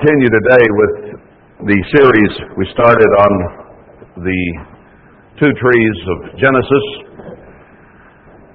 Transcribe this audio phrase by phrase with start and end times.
[0.00, 0.94] continue today with
[1.68, 3.32] the series we started on
[4.16, 4.42] the
[5.36, 6.86] two trees of Genesis.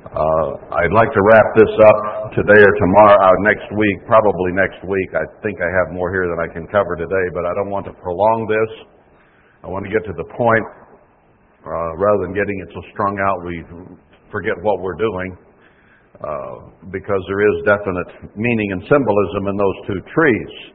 [0.09, 4.81] Uh, I'd like to wrap this up today or tomorrow, uh, next week, probably next
[4.89, 5.13] week.
[5.13, 7.85] I think I have more here than I can cover today, but I don't want
[7.85, 8.89] to prolong this.
[9.62, 10.65] I want to get to the point,
[11.62, 13.62] uh, rather than getting it so strung out we
[14.33, 15.37] forget what we're doing,
[16.25, 20.74] uh, because there is definite meaning and symbolism in those two trees.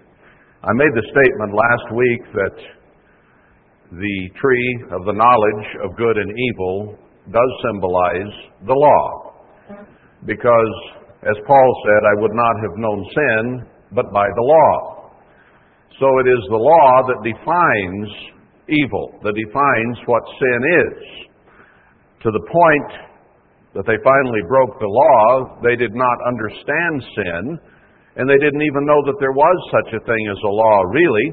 [0.63, 2.57] I made the statement last week that
[3.97, 6.99] the tree of the knowledge of good and evil
[7.33, 8.35] does symbolize
[8.69, 9.33] the law.
[10.27, 10.75] Because,
[11.25, 13.45] as Paul said, I would not have known sin
[13.93, 15.11] but by the law.
[15.99, 18.09] So it is the law that defines
[18.69, 20.99] evil, that defines what sin is.
[22.21, 22.93] To the point
[23.73, 27.59] that they finally broke the law, they did not understand sin,
[28.17, 31.29] and they didn't even know that there was such a thing as a law, really,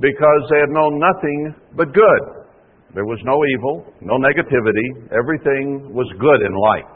[0.00, 2.22] because they had known nothing but good.
[2.94, 6.94] There was no evil, no negativity, everything was good in life.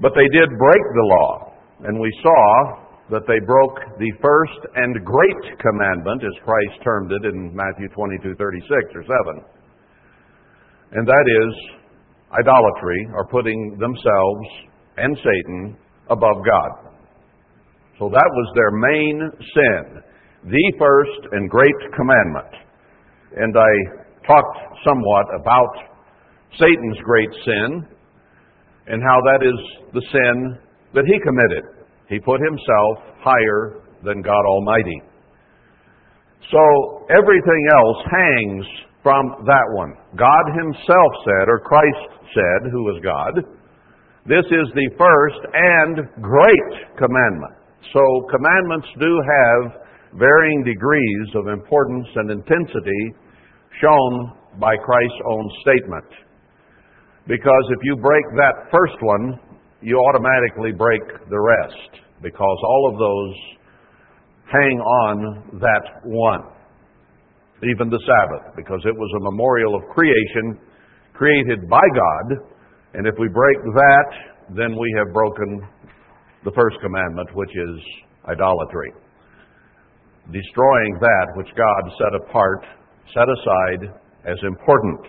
[0.00, 1.52] But they did break the law,
[1.84, 7.28] and we saw that they broke the first and great commandment, as Christ termed it
[7.28, 9.44] in Matthew 22 36 or 7.
[10.92, 11.52] And that is
[12.32, 14.46] idolatry, or putting themselves
[14.96, 15.76] and Satan
[16.08, 16.91] above God.
[18.02, 20.02] So that was their main sin,
[20.50, 22.50] the first and great commandment.
[23.38, 23.72] And I
[24.26, 25.70] talked somewhat about
[26.58, 27.86] Satan's great sin
[28.90, 29.54] and how that is
[29.94, 30.58] the sin
[30.98, 31.86] that he committed.
[32.08, 34.98] He put himself higher than God Almighty.
[36.50, 38.66] So everything else hangs
[39.04, 39.94] from that one.
[40.18, 43.46] God Himself said, or Christ said, who was God,
[44.26, 47.61] this is the first and great commandment.
[47.90, 49.82] So commandments do have
[50.14, 53.02] varying degrees of importance and intensity
[53.80, 56.10] shown by Christ's own statement.
[57.26, 59.38] Because if you break that first one,
[59.80, 63.34] you automatically break the rest, because all of those
[64.52, 66.42] hang on that one.
[67.62, 70.58] Even the Sabbath, because it was a memorial of creation
[71.14, 72.38] created by God,
[72.94, 74.10] and if we break that,
[74.56, 75.62] then we have broken
[76.44, 77.76] the first commandment, which is
[78.28, 78.92] idolatry.
[80.30, 82.64] Destroying that which God set apart,
[83.14, 83.94] set aside
[84.26, 85.00] as important.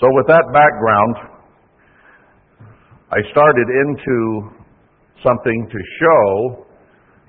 [0.00, 1.36] So, with that background,
[3.12, 4.16] I started into
[5.24, 6.66] something to show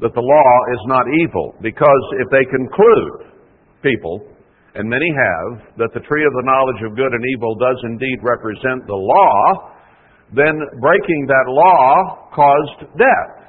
[0.01, 3.34] that the law is not evil, because if they conclude,
[3.81, 4.28] people,
[4.75, 8.19] and many have, that the tree of the knowledge of good and evil does indeed
[8.22, 9.74] represent the law,
[10.35, 13.47] then breaking that law caused death.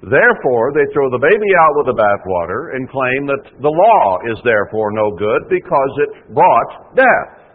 [0.00, 4.38] Therefore, they throw the baby out with the bathwater and claim that the law is
[4.44, 7.46] therefore no good because it brought death.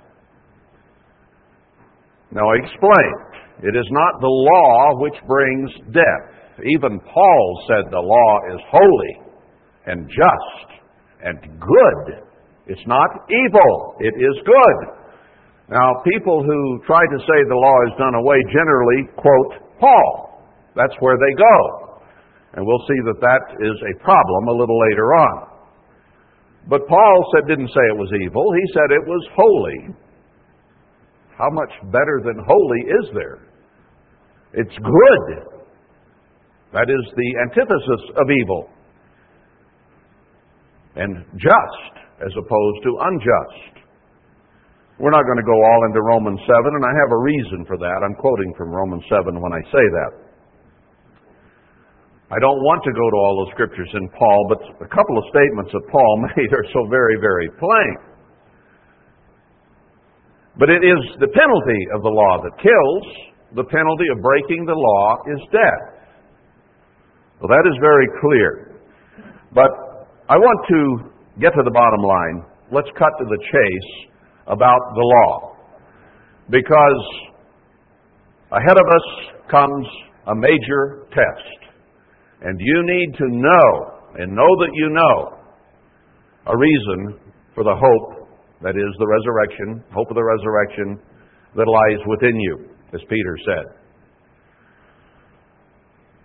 [2.32, 3.32] Now, I explained.
[3.64, 6.26] It is not the law which brings death.
[6.66, 9.14] Even Paul said the law is holy
[9.86, 10.82] and just
[11.24, 12.26] and good.
[12.68, 15.01] It's not evil, it is good.
[15.72, 20.44] Now, people who try to say the law is done away generally quote Paul.
[20.76, 21.58] That's where they go.
[22.54, 25.48] And we'll see that that is a problem a little later on.
[26.68, 28.44] But Paul said didn't say it was evil.
[28.52, 29.96] He said it was holy.
[31.38, 33.40] How much better than holy is there?
[34.54, 35.26] It's good.
[36.74, 38.70] That is the antithesis of evil.
[40.96, 43.81] And just as opposed to unjust.
[45.02, 47.74] We're not going to go all into Romans 7, and I have a reason for
[47.74, 48.06] that.
[48.06, 50.12] I'm quoting from Romans 7 when I say that.
[52.30, 55.26] I don't want to go to all the scriptures in Paul, but a couple of
[55.34, 57.98] statements that Paul made are so very, very plain.
[60.62, 63.06] But it is the penalty of the law that kills.
[63.58, 65.86] The penalty of breaking the law is death.
[67.42, 68.78] Well, that is very clear.
[69.50, 69.74] But
[70.30, 70.82] I want to
[71.42, 72.38] get to the bottom line.
[72.70, 74.11] Let's cut to the chase
[74.52, 75.56] about the law.
[76.50, 77.04] Because
[78.52, 79.08] ahead of us
[79.50, 79.88] comes
[80.28, 81.60] a major test.
[82.42, 83.70] And you need to know,
[84.20, 85.38] and know that you know,
[86.48, 87.20] a reason
[87.56, 88.28] for the hope
[88.62, 91.00] that is the resurrection, hope of the resurrection
[91.56, 93.82] that lies within you, as Peter said.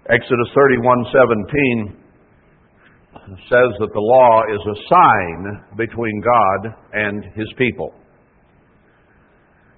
[0.09, 1.97] Exodus 31:17
[3.49, 7.93] says that the law is a sign between God and his people.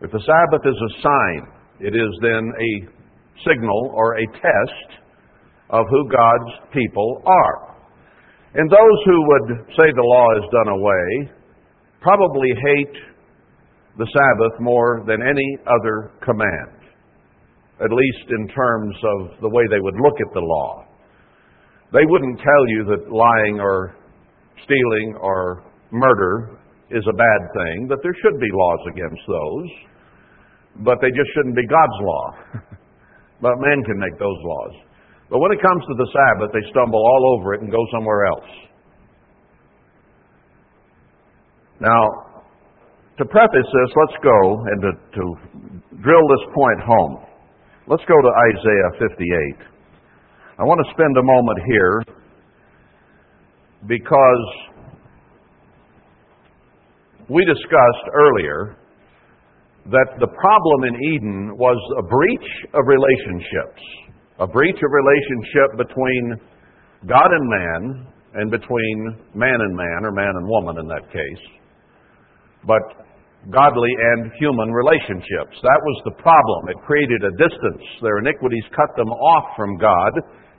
[0.01, 1.41] If the Sabbath is a sign,
[1.81, 2.73] it is then a
[3.49, 5.03] signal or a test
[5.71, 7.77] of who God's people are.
[8.55, 11.33] And those who would say the law is done away
[12.01, 12.97] probably hate
[13.99, 16.79] the Sabbath more than any other command,
[17.83, 20.85] at least in terms of the way they would look at the law.
[21.93, 23.97] They wouldn't tell you that lying or
[24.65, 26.59] stealing or murder
[26.91, 29.69] is a bad thing, that there should be laws against those,
[30.85, 32.25] but they just shouldn't be God's law.
[33.45, 34.75] but man can make those laws.
[35.29, 38.25] But when it comes to the Sabbath, they stumble all over it and go somewhere
[38.27, 38.51] else.
[41.81, 42.03] Now,
[43.19, 44.39] to preface this, let's go
[44.73, 45.23] and to, to
[46.01, 47.15] drill this point home.
[47.87, 49.69] Let's go to Isaiah 58.
[50.59, 52.03] I want to spend a moment here
[53.87, 54.45] because
[57.29, 58.77] we discussed earlier
[59.91, 63.83] that the problem in Eden was a breach of relationships,
[64.41, 66.25] a breach of relationship between
[67.09, 71.45] God and man, and between man and man, or man and woman in that case,
[72.67, 72.83] but
[73.51, 75.57] godly and human relationships.
[75.63, 76.69] That was the problem.
[76.69, 77.85] It created a distance.
[78.03, 80.13] Their iniquities cut them off from God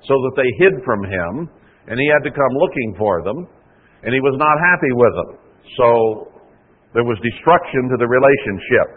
[0.08, 1.50] so that they hid from Him,
[1.86, 3.46] and He had to come looking for them,
[4.02, 5.32] and He was not happy with them.
[5.78, 5.88] So
[6.94, 8.88] there was destruction to the relationship.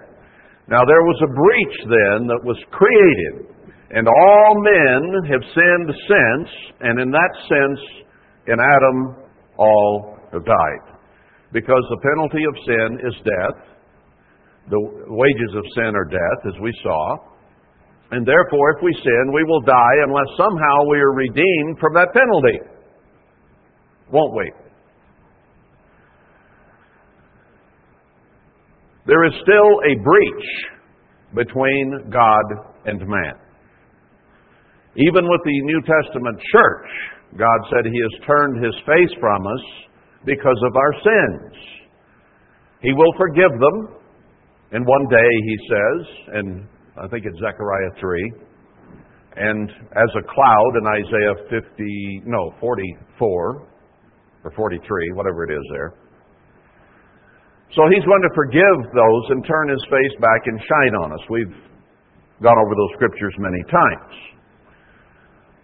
[0.69, 3.53] Now there was a breach then that was created,
[3.93, 6.49] and all men have sinned since,
[6.81, 7.81] and in that sense,
[8.49, 9.29] in Adam,
[9.59, 10.85] all have died.
[11.53, 13.59] Because the penalty of sin is death.
[14.71, 14.81] The
[15.13, 17.17] wages of sin are death, as we saw.
[18.13, 22.09] And therefore, if we sin, we will die unless somehow we are redeemed from that
[22.15, 22.59] penalty.
[24.11, 24.53] Won't we?
[29.07, 30.47] There is still a breach
[31.35, 32.45] between God
[32.87, 33.35] and man.
[34.95, 36.89] Even with the New Testament church,
[37.39, 39.65] God said He has turned His face from us
[40.25, 41.55] because of our sins.
[42.83, 43.99] He will forgive them.
[44.73, 46.69] And one day, He says, and
[47.03, 48.33] I think it's Zechariah 3,
[49.37, 53.69] and as a cloud in Isaiah 50, no, 44,
[54.45, 55.95] or 43, whatever it is there,
[57.73, 61.23] so he's going to forgive those and turn his face back and shine on us.
[61.33, 61.57] We've
[62.45, 64.15] gone over those scriptures many times.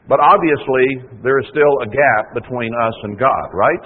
[0.08, 3.84] But obviously, there is still a gap between us and God, right?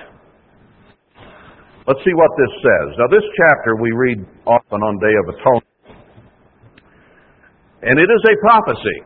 [1.82, 2.94] Let's see what this says.
[2.94, 5.66] Now, this chapter we read often on Day of Atonement.
[7.82, 8.98] And it is a prophecy.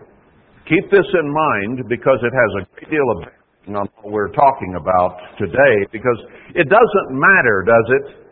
[0.69, 4.35] Keep this in mind because it has a great deal of bearing on what we're
[4.37, 6.21] talking about today because
[6.53, 8.26] it doesn't matter, does it,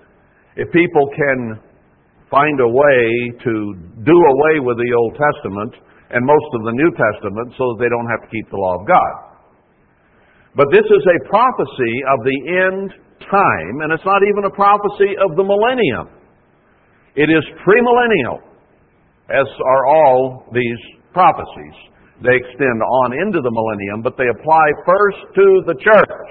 [0.57, 1.59] if people can
[2.31, 3.03] find a way
[3.43, 3.53] to
[4.03, 5.73] do away with the Old Testament
[6.11, 8.79] and most of the New Testament so that they don't have to keep the law
[8.79, 9.13] of God.
[10.55, 12.39] But this is a prophecy of the
[12.71, 12.87] end
[13.27, 16.15] time, and it's not even a prophecy of the millennium.
[17.19, 18.39] It is premillennial,
[19.31, 20.81] as are all these
[21.13, 21.77] prophecies.
[22.23, 26.31] They extend on into the millennium, but they apply first to the church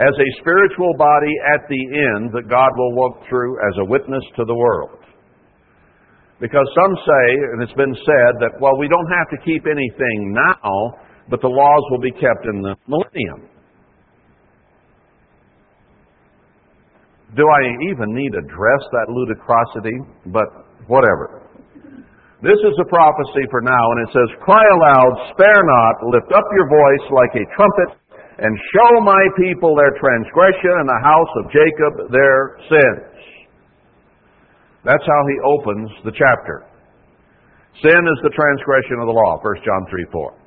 [0.00, 1.82] as a spiritual body at the
[2.16, 4.96] end that God will walk through as a witness to the world.
[6.40, 10.32] Because some say, and it's been said, that, well, we don't have to keep anything
[10.32, 10.96] now,
[11.28, 13.44] but the laws will be kept in the millennium.
[17.36, 19.94] Do I even need to address that ludicrosity?
[20.32, 20.48] But
[20.88, 21.44] whatever.
[22.40, 26.48] This is a prophecy for now, and it says, Cry aloud, spare not, lift up
[26.56, 28.00] your voice like a trumpet
[28.40, 33.10] and show my people their transgression and the house of Jacob their sins.
[34.84, 36.64] That's how he opens the chapter.
[37.84, 40.40] Sin is the transgression of the law, 1 John 3 4.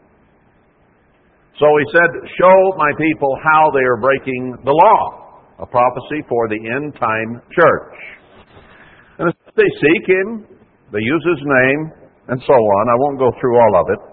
[1.61, 2.09] So he said,
[2.41, 7.41] Show my people how they are breaking the law, a prophecy for the end time
[7.53, 7.95] church.
[9.19, 10.49] And they seek him,
[10.89, 11.81] they use his name,
[12.29, 12.83] and so on.
[12.89, 14.12] I won't go through all of it.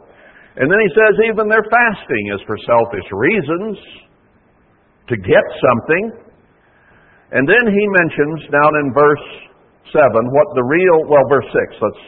[0.56, 3.78] And then he says even their fasting is for selfish reasons,
[5.08, 6.04] to get something.
[7.30, 9.26] And then he mentions down in verse
[9.94, 10.02] 7
[10.34, 12.02] what the real, well, verse 6, let's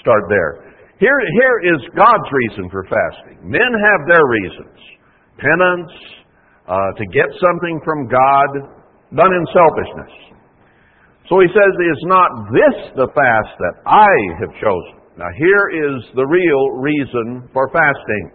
[0.00, 0.76] start there.
[1.00, 3.44] Here, here is God's reason for fasting.
[3.44, 4.94] Men have their reasons
[5.38, 5.92] penance,
[6.68, 8.48] uh, to get something from God,
[9.14, 10.14] done in selfishness.
[11.28, 15.03] So he says, Is not this the fast that I have chosen?
[15.16, 18.32] Now, here is the real reason for fasting,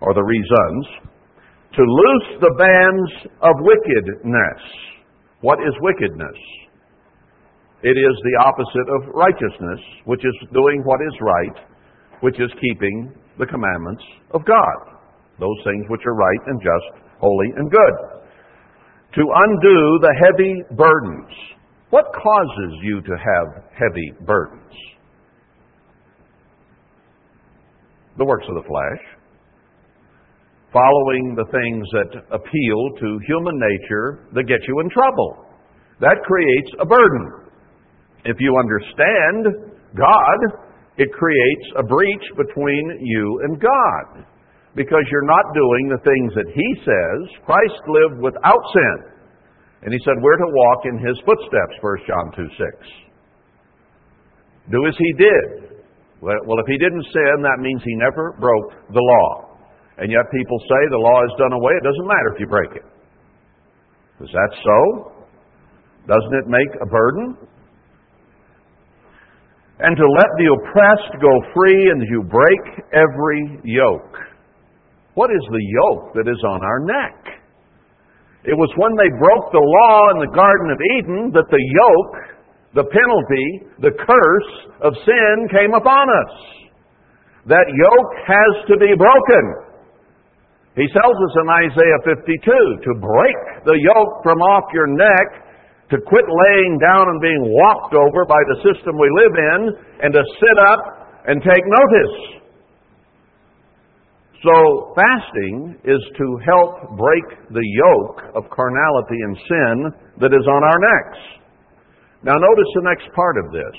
[0.00, 1.08] or the reasons
[1.72, 4.60] to loose the bands of wickedness.
[5.40, 6.38] What is wickedness?
[7.82, 11.56] It is the opposite of righteousness, which is doing what is right,
[12.20, 14.02] which is keeping the commandments
[14.32, 14.98] of God,
[15.38, 17.94] those things which are right and just, holy and good.
[19.14, 21.32] To undo the heavy burdens.
[21.90, 24.74] What causes you to have heavy burdens?
[28.18, 29.02] The works of the flesh.
[30.72, 35.46] Following the things that appeal to human nature that get you in trouble.
[36.00, 37.48] That creates a burden.
[38.26, 40.38] If you understand God,
[40.98, 44.26] it creates a breach between you and God
[44.74, 47.18] because you're not doing the things that He says.
[47.46, 49.14] Christ lived without sin.
[49.82, 52.90] And He said we're to walk in His footsteps, 1 John 2 6.
[54.70, 55.67] Do as He did.
[56.20, 59.58] Well, if He didn't sin, that means He never broke the law.
[59.98, 61.72] And yet people say the law is done away.
[61.74, 62.86] It doesn't matter if you break it.
[64.22, 64.78] Is that so?
[66.06, 67.36] Doesn't it make a burden?
[69.78, 74.16] And to let the oppressed go free and you break every yoke.
[75.14, 77.38] What is the yoke that is on our neck?
[78.42, 82.37] It was when they broke the law in the Garden of Eden that the yoke,
[82.74, 83.46] the penalty,
[83.80, 84.52] the curse
[84.84, 86.32] of sin came upon us.
[87.48, 89.44] That yoke has to be broken.
[90.76, 95.28] He tells us in Isaiah 52 to break the yoke from off your neck,
[95.90, 99.60] to quit laying down and being walked over by the system we live in,
[100.04, 100.80] and to sit up
[101.24, 102.38] and take notice.
[104.44, 109.74] So, fasting is to help break the yoke of carnality and sin
[110.20, 111.37] that is on our necks.
[112.22, 113.76] Now, notice the next part of this.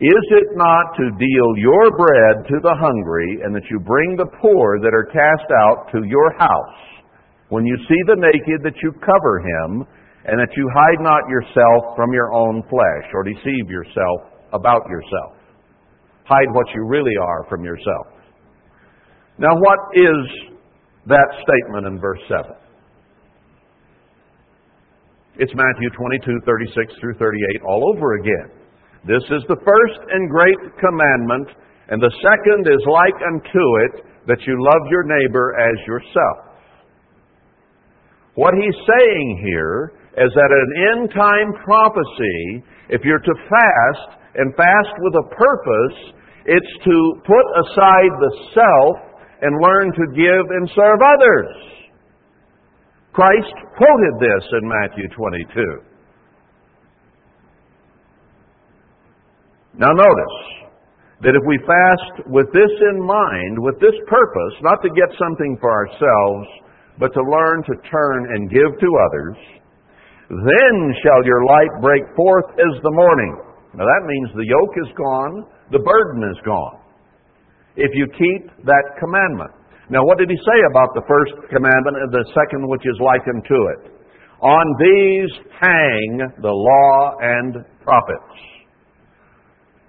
[0.00, 4.28] Is it not to deal your bread to the hungry, and that you bring the
[4.40, 6.80] poor that are cast out to your house?
[7.48, 9.84] When you see the naked, that you cover him,
[10.24, 15.36] and that you hide not yourself from your own flesh, or deceive yourself about yourself.
[16.24, 18.06] Hide what you really are from yourself.
[19.38, 20.52] Now, what is
[21.06, 22.59] that statement in verse 7?
[25.40, 28.52] It's Matthew 22, 36 through 38 all over again.
[29.08, 31.56] This is the first and great commandment,
[31.88, 36.60] and the second is like unto it, that you love your neighbor as yourself.
[38.36, 42.60] What he's saying here is that an end time prophecy,
[42.92, 49.24] if you're to fast, and fast with a purpose, it's to put aside the self
[49.40, 51.79] and learn to give and serve others.
[53.12, 55.90] Christ quoted this in Matthew 22.
[59.78, 60.38] Now notice
[61.22, 65.58] that if we fast with this in mind, with this purpose, not to get something
[65.60, 66.46] for ourselves,
[66.98, 69.36] but to learn to turn and give to others,
[70.30, 73.34] then shall your light break forth as the morning.
[73.74, 75.34] Now that means the yoke is gone,
[75.72, 76.80] the burden is gone
[77.76, 79.50] if you keep that commandment.
[79.90, 83.42] Now, what did he say about the first commandment and the second, which is likened
[83.42, 83.82] to it?
[84.40, 88.38] On these hang the law and prophets.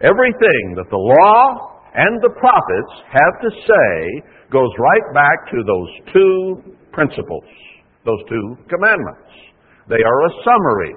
[0.02, 5.90] Everything that the law and the prophets have to say goes right back to those
[6.12, 7.46] two principles,
[8.04, 9.30] those two commandments.
[9.88, 10.96] They are a summary.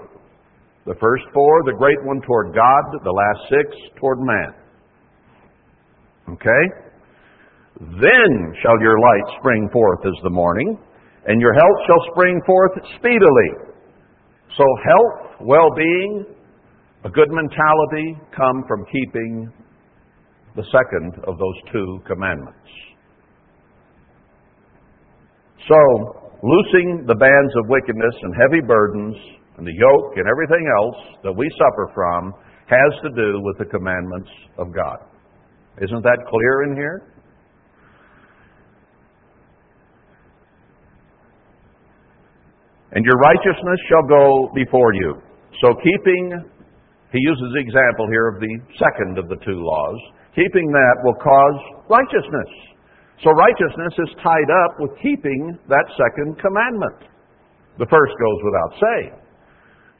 [0.86, 3.68] The first four, the great one toward God, the last six
[4.00, 4.54] toward man.
[6.32, 6.83] Okay?
[7.80, 10.78] Then shall your light spring forth as the morning,
[11.26, 13.74] and your health shall spring forth speedily.
[14.56, 16.26] So health, well-being,
[17.04, 19.52] a good mentality come from keeping
[20.56, 22.58] the second of those two commandments.
[25.66, 25.74] So,
[26.42, 29.16] loosing the bands of wickedness and heavy burdens
[29.58, 32.32] and the yoke and everything else that we suffer from
[32.66, 34.98] has to do with the commandments of God.
[35.82, 37.13] Isn't that clear in here?
[42.94, 45.18] And your righteousness shall go before you.
[45.60, 46.30] So keeping,
[47.10, 49.98] he uses the example here of the second of the two laws,
[50.34, 51.58] keeping that will cause
[51.90, 52.50] righteousness.
[53.22, 57.10] So righteousness is tied up with keeping that second commandment.
[57.78, 59.14] The first goes without saying.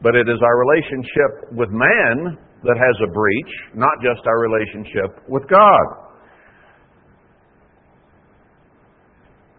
[0.02, 5.22] But it is our relationship with man that has a breach, not just our relationship
[5.28, 5.86] with God.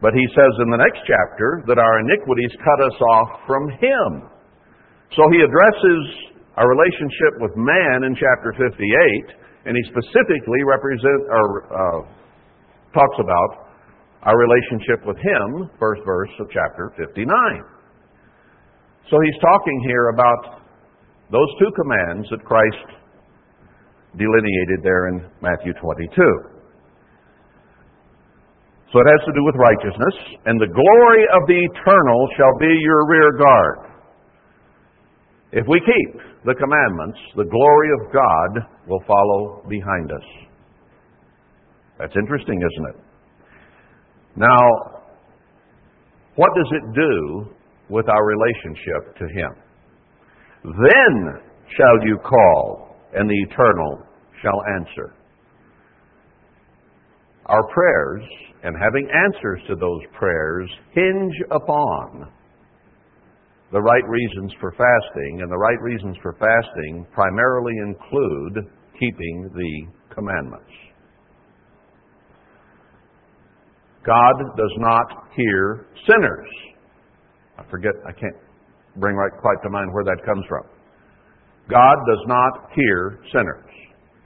[0.06, 4.30] But he says in the next chapter that our iniquities cut us off from him.
[5.18, 6.30] So he addresses
[6.62, 12.00] our relationship with man in chapter 58, and he specifically represent or uh,
[12.94, 13.74] talks about
[14.30, 17.26] our relationship with him, first verse of chapter 59.
[19.10, 20.70] So he's talking here about
[21.34, 22.94] those two commands that Christ
[24.22, 26.55] delineated there in Matthew 22.
[28.96, 30.40] So it has to do with righteousness.
[30.48, 33.78] And the glory of the eternal shall be your rear guard.
[35.52, 40.28] If we keep the commandments, the glory of God will follow behind us.
[42.00, 43.02] That's interesting, isn't it?
[44.38, 44.64] Now,
[46.36, 47.52] what does it do
[47.90, 49.52] with our relationship to Him?
[50.64, 51.42] Then
[51.76, 54.04] shall you call, and the eternal
[54.42, 55.16] shall answer.
[57.48, 58.24] Our prayers
[58.64, 62.32] and having answers to those prayers hinge upon
[63.72, 68.66] the right reasons for fasting, and the right reasons for fasting primarily include
[69.00, 70.72] keeping the commandments.
[74.06, 76.48] God does not hear sinners.
[77.58, 78.36] I forget, I can't
[78.98, 80.64] bring right quite to mind where that comes from.
[81.70, 83.72] God does not hear sinners.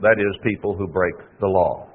[0.00, 1.89] That is, people who break the law.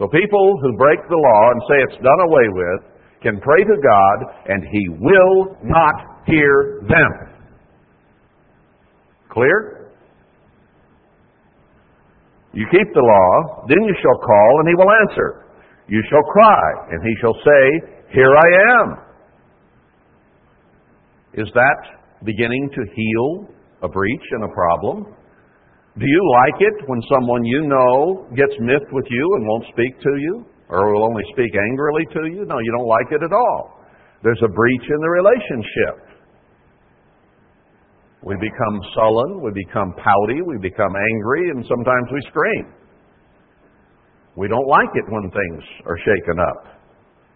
[0.00, 2.80] So people who break the law and say it's done away with
[3.22, 7.36] can pray to God and He will not hear them.
[9.28, 9.92] Clear?
[12.54, 15.44] You keep the law, then you shall call and He will answer.
[15.86, 18.48] You shall cry and He shall say, Here I
[18.80, 18.96] am.
[21.34, 25.14] Is that beginning to heal a breach and a problem?
[26.00, 30.00] Do you like it when someone you know gets miffed with you and won't speak
[30.00, 30.46] to you?
[30.70, 32.46] Or will only speak angrily to you?
[32.48, 33.84] No, you don't like it at all.
[34.24, 35.96] There's a breach in the relationship.
[38.24, 42.72] We become sullen, we become pouty, we become angry, and sometimes we scream.
[44.36, 46.80] We don't like it when things are shaken up,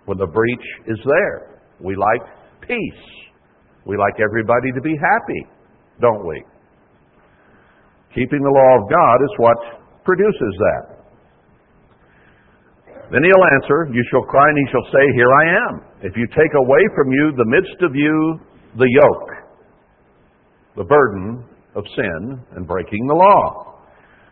[0.06, 1.61] when the breach is there.
[1.80, 2.23] We like
[2.62, 3.04] peace.
[3.85, 5.49] We like everybody to be happy,
[6.00, 6.42] don't we?
[8.14, 9.59] Keeping the law of God is what
[10.06, 10.94] produces that.
[13.11, 15.75] Then he'll answer, You shall cry, and he shall say, Here I am.
[16.02, 18.40] If you take away from you the midst of you
[18.78, 19.30] the yoke,
[20.76, 23.82] the burden of sin and breaking the law,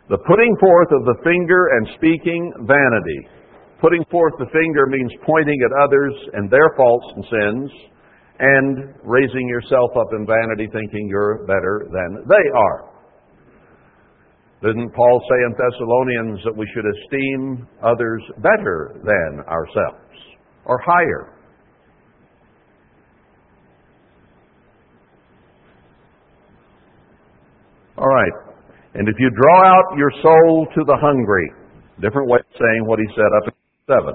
[0.09, 3.21] the putting forth of the finger and speaking vanity.
[3.81, 7.71] Putting forth the finger means pointing at others and their faults and sins,
[8.39, 12.92] and raising yourself up in vanity thinking you're better than they are.
[14.63, 20.15] Didn't Paul say in Thessalonians that we should esteem others better than ourselves
[20.65, 21.35] or higher?
[27.99, 28.33] All right.
[28.95, 31.51] And if you draw out your soul to the hungry,
[32.01, 33.55] different way of saying what he said up in
[33.89, 34.15] 7,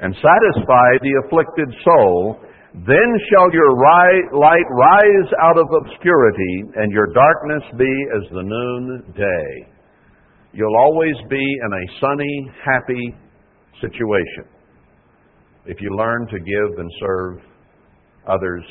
[0.00, 2.40] and satisfy the afflicted soul,
[2.74, 9.73] then shall your light rise out of obscurity, and your darkness be as the noonday.
[10.54, 13.14] You'll always be in a sunny, happy
[13.80, 14.44] situation
[15.66, 17.38] if you learn to give and serve
[18.28, 18.64] others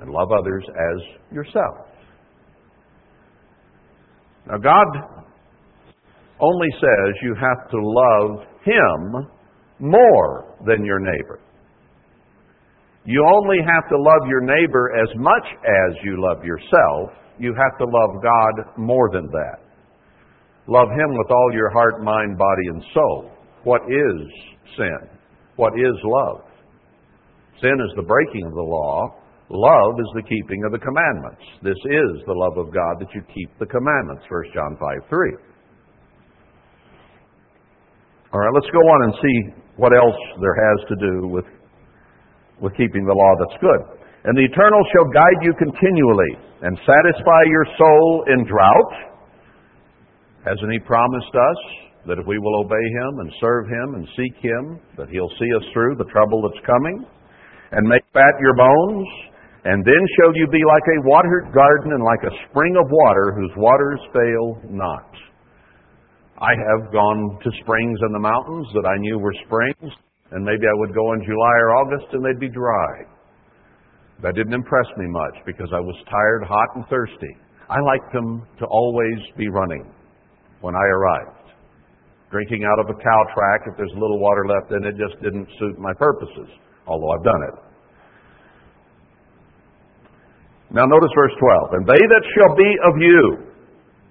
[0.00, 1.86] and love others as yourself.
[4.46, 4.86] Now, God
[6.40, 9.28] only says you have to love Him
[9.78, 11.40] more than your neighbor.
[13.04, 17.10] You only have to love your neighbor as much as you love yourself.
[17.38, 19.61] You have to love God more than that.
[20.68, 23.30] Love Him with all your heart, mind, body, and soul.
[23.64, 24.18] What is
[24.76, 25.10] sin?
[25.56, 26.42] What is love?
[27.60, 29.14] Sin is the breaking of the law.
[29.50, 31.42] Love is the keeping of the commandments.
[31.62, 34.24] This is the love of God that you keep the commandments.
[34.30, 35.52] 1 John 5 3.
[38.32, 39.38] All right, let's go on and see
[39.76, 41.44] what else there has to do with,
[42.64, 43.82] with keeping the law that's good.
[44.24, 49.11] And the eternal shall guide you continually and satisfy your soul in drought
[50.44, 51.60] Hasn't He promised us
[52.06, 55.50] that if we will obey Him and serve Him and seek Him, that He'll see
[55.54, 57.06] us through the trouble that's coming
[57.70, 59.06] and make fat your bones?
[59.64, 63.32] And then shall you be like a watered garden and like a spring of water
[63.38, 65.06] whose waters fail not.
[66.42, 69.94] I have gone to springs in the mountains that I knew were springs,
[70.32, 73.06] and maybe I would go in July or August and they'd be dry.
[74.22, 77.36] That didn't impress me much because I was tired, hot, and thirsty.
[77.70, 79.86] I like them to always be running
[80.62, 81.52] when I arrived.
[82.30, 85.20] Drinking out of a cow track, if there's a little water left in it, just
[85.20, 86.48] didn't suit my purposes,
[86.86, 87.56] although I've done it.
[90.72, 91.76] Now notice verse 12.
[91.76, 93.52] And they that shall be of you,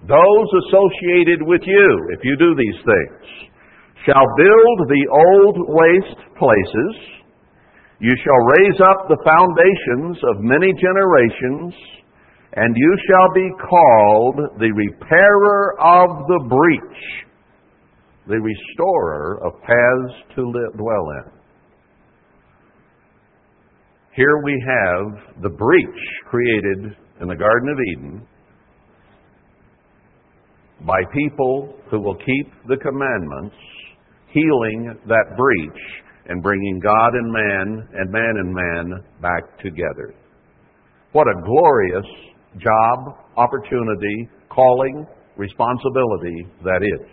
[0.06, 3.50] those associated with you, if you do these things,
[4.06, 6.94] shall build the old waste places.
[7.98, 11.74] You shall raise up the foundations of many generations
[12.54, 17.26] and you shall be called the repairer of the breach,
[18.28, 21.32] the restorer of paths to live, dwell in.
[24.14, 28.28] Here we have the breach created in the Garden of Eden
[30.86, 33.56] by people who will keep the commandments,
[34.34, 35.82] healing that breach
[36.28, 40.14] and bringing God and man and man and man back together.
[41.14, 42.06] What a glorious
[42.58, 45.06] job, opportunity, calling,
[45.38, 47.08] responsibility that is.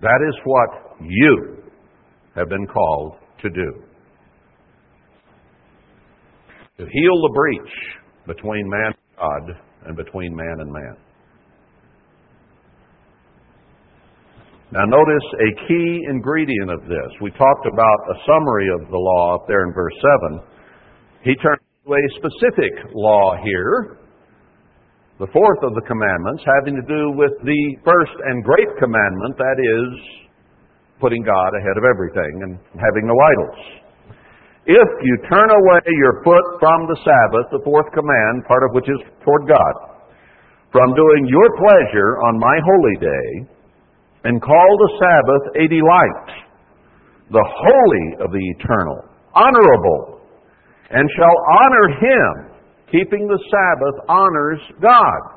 [0.00, 1.62] That is what you
[2.34, 3.82] have been called to do.
[6.78, 7.72] To heal the breach
[8.26, 10.96] between man and God and between man and man.
[14.72, 17.10] Now, notice a key ingredient of this.
[17.22, 19.94] We talked about a summary of the law up there in verse
[20.26, 20.40] 7.
[21.22, 24.00] He turns to a specific law here,
[25.20, 29.58] the fourth of the commandments, having to do with the first and great commandment, that
[29.60, 30.24] is,
[30.96, 33.60] putting God ahead of everything and having no idols.
[34.64, 38.88] If you turn away your foot from the Sabbath, the fourth command, part of which
[38.88, 39.74] is toward God,
[40.72, 43.30] from doing your pleasure on my holy day,
[44.24, 46.28] and call the Sabbath a delight,
[47.28, 49.04] the holy of the eternal,
[49.36, 50.23] honorable,
[50.90, 52.50] and shall honor him.
[52.92, 55.34] Keeping the Sabbath honors God.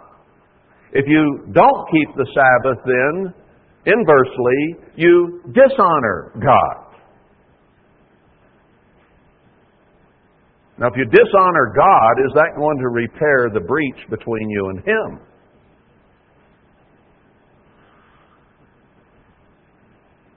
[0.93, 3.33] If you don't keep the Sabbath, then,
[3.85, 6.87] inversely, you dishonor God.
[10.79, 14.79] Now, if you dishonor God, is that going to repair the breach between you and
[14.79, 15.27] Him?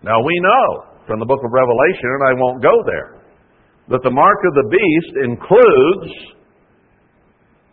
[0.02, 3.19] Now we know from the book of Revelation, and I won't go there,
[3.90, 6.12] that the mark of the beast includes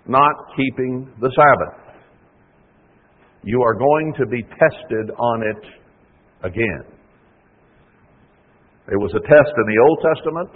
[0.08, 1.96] not keeping the Sabbath.
[3.44, 5.64] You are going to be tested on it
[6.44, 6.84] again.
[8.90, 10.50] It was a test in the Old Testament.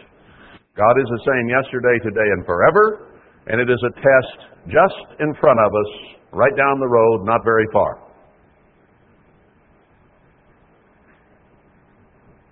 [0.75, 3.11] God is the same yesterday, today, and forever.
[3.47, 5.91] And it is a test just in front of us,
[6.31, 8.10] right down the road, not very far.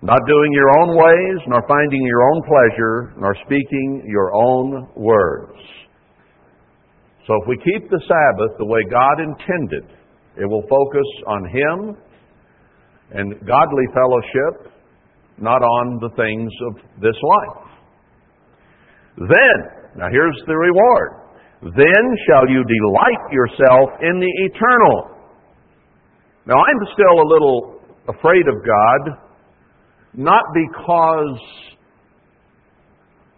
[0.02, 5.58] Not doing your own ways, nor finding your own pleasure, nor speaking your own words.
[7.26, 9.84] So if we keep the Sabbath the way God intended,
[10.40, 11.96] it will focus on Him
[13.12, 14.72] and godly fellowship,
[15.38, 17.68] not on the things of this life.
[19.18, 19.58] Then,
[19.96, 21.20] now here's the reward.
[21.62, 25.10] Then shall you delight yourself in the eternal.
[26.46, 29.29] Now I'm still a little afraid of God
[30.14, 31.40] not because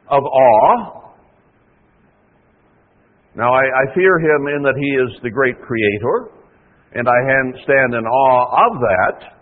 [0.09, 1.15] of awe.
[3.35, 6.29] Now, I, I, fear him in that he is the great creator,
[6.95, 7.19] and I
[7.65, 9.33] stand in awe of that,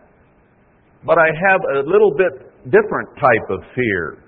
[1.04, 4.22] but I have a little bit different type of fear.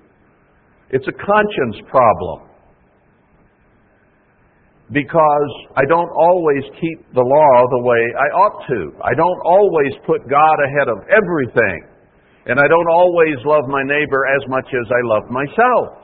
[0.89, 2.49] It's a conscience problem.
[4.91, 8.91] Because I don't always keep the law the way I ought to.
[9.01, 11.92] I don't always put God ahead of everything.
[12.45, 16.03] And I don't always love my neighbor as much as I love myself.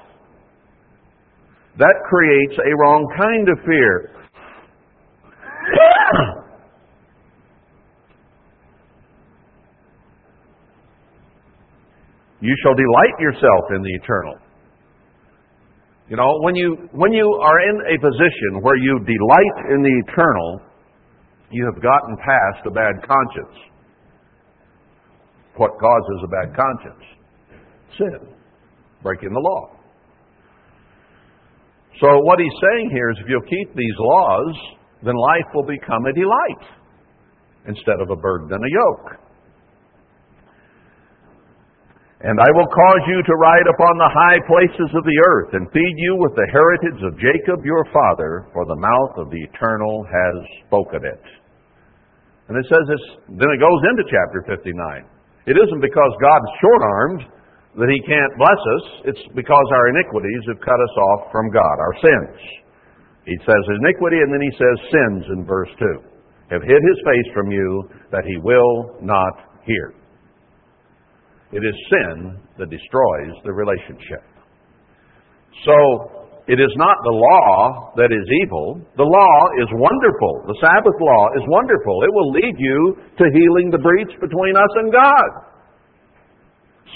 [1.78, 4.12] That creates a wrong kind of fear.
[12.42, 14.38] you shall delight yourself in the eternal.
[16.10, 20.04] You know, when you, when you are in a position where you delight in the
[20.08, 20.62] eternal,
[21.52, 23.58] you have gotten past a bad conscience
[25.60, 27.04] what causes a bad conscience?
[28.00, 28.32] Sin,
[29.04, 29.76] breaking the law.
[32.00, 34.56] So, what he's saying here is if you'll keep these laws,
[35.04, 36.64] then life will become a delight
[37.68, 39.20] instead of a burden and a yoke.
[42.24, 45.72] And I will cause you to ride upon the high places of the earth, and
[45.72, 50.04] feed you with the heritage of Jacob your father, for the mouth of the eternal
[50.04, 50.36] has
[50.68, 51.24] spoken it.
[52.48, 55.19] And it says this, then it goes into chapter 59.
[55.48, 57.22] It isn't because God's short armed
[57.80, 61.76] that He can't bless us, it's because our iniquities have cut us off from God,
[61.80, 62.40] our sins.
[63.26, 66.10] He says iniquity and then He says sins in verse 2
[66.50, 69.94] have hid His face from you that He will not hear.
[71.52, 74.26] It is sin that destroys the relationship.
[75.66, 76.19] So,
[76.50, 78.82] it is not the law that is evil.
[78.98, 80.50] The law is wonderful.
[80.50, 82.02] The Sabbath law is wonderful.
[82.02, 85.30] It will lead you to healing the breach between us and God.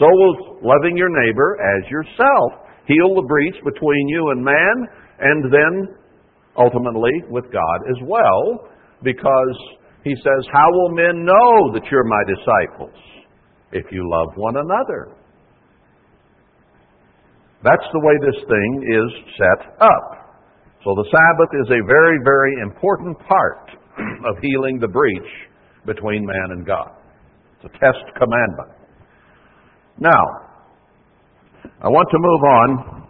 [0.01, 4.75] So will loving your neighbor as yourself heal the breach between you and man,
[5.21, 5.95] and then
[6.57, 9.57] ultimately with God as well, because
[10.03, 12.97] he says, How will men know that you're my disciples?
[13.71, 15.13] If you love one another.
[17.63, 20.23] That's the way this thing is set up.
[20.83, 23.71] So the Sabbath is a very, very important part
[24.27, 25.31] of healing the breach
[25.85, 26.91] between man and God.
[27.55, 28.83] It's a test commandment.
[29.97, 30.43] Now,
[31.81, 33.03] I want to move on.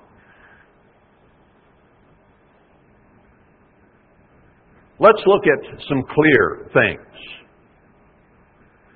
[4.99, 6.99] Let's look at some clear things.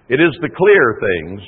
[0.09, 1.41] It is the clear things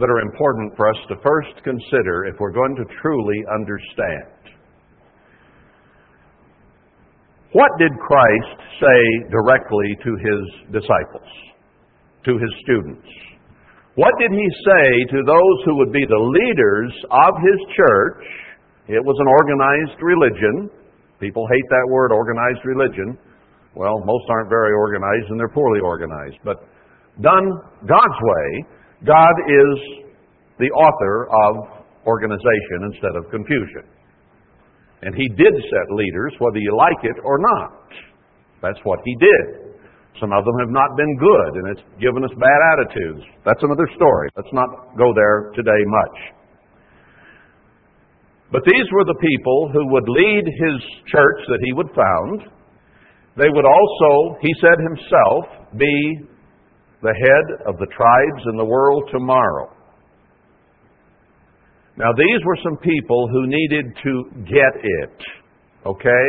[0.00, 4.40] that are important for us to first consider if we're going to truly understand.
[7.52, 10.42] What did Christ say directly to his
[10.80, 11.30] disciples,
[12.24, 13.06] to his students?
[13.96, 18.22] What did he say to those who would be the leaders of his church?
[18.86, 20.70] It was an organized religion.
[21.18, 23.18] People hate that word, organized religion.
[23.74, 26.38] Well, most aren't very organized and they're poorly organized.
[26.44, 26.62] But
[27.20, 27.50] done
[27.82, 28.64] God's way,
[29.06, 30.04] God is
[30.58, 33.88] the author of organization instead of confusion.
[35.02, 37.88] And He did set leaders, whether you like it or not.
[38.60, 39.72] That's what He did.
[40.20, 43.24] Some of them have not been good, and it's given us bad attitudes.
[43.46, 44.28] That's another story.
[44.36, 46.16] Let's not go there today much.
[48.52, 50.76] But these were the people who would lead His
[51.08, 52.52] church that He would found.
[53.38, 56.28] They would also, He said Himself, be
[57.02, 59.72] the head of the tribes in the world tomorrow.
[61.96, 64.12] Now, these were some people who needed to
[64.44, 65.18] get it,
[65.84, 66.26] okay?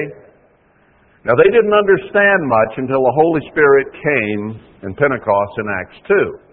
[1.24, 6.52] Now, they didn't understand much until the Holy Spirit came in Pentecost in Acts 2.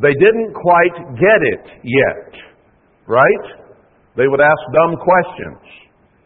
[0.00, 2.30] They didn't quite get it yet,
[3.06, 3.46] right?
[4.16, 5.60] They would ask dumb questions.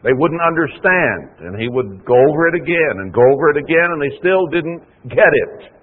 [0.03, 3.89] They wouldn't understand, and he would go over it again and go over it again,
[3.91, 5.78] and they still didn't get it.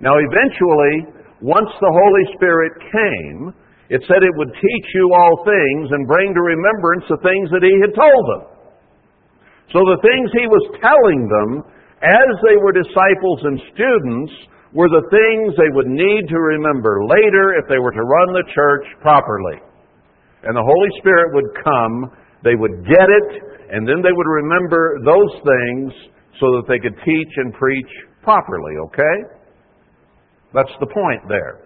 [0.00, 3.52] Now, eventually, once the Holy Spirit came,
[3.88, 7.62] it said it would teach you all things and bring to remembrance the things that
[7.64, 8.42] He had told them.
[9.72, 11.64] So the things He was telling them
[12.02, 14.32] as they were disciples and students
[14.76, 18.44] were the things they would need to remember later if they were to run the
[18.52, 19.62] church properly.
[20.44, 22.12] And the Holy Spirit would come,
[22.44, 23.28] they would get it,
[23.72, 25.88] and then they would remember those things
[26.38, 27.88] so that they could teach and preach
[28.22, 29.35] properly, okay?
[30.56, 31.60] That's the point there.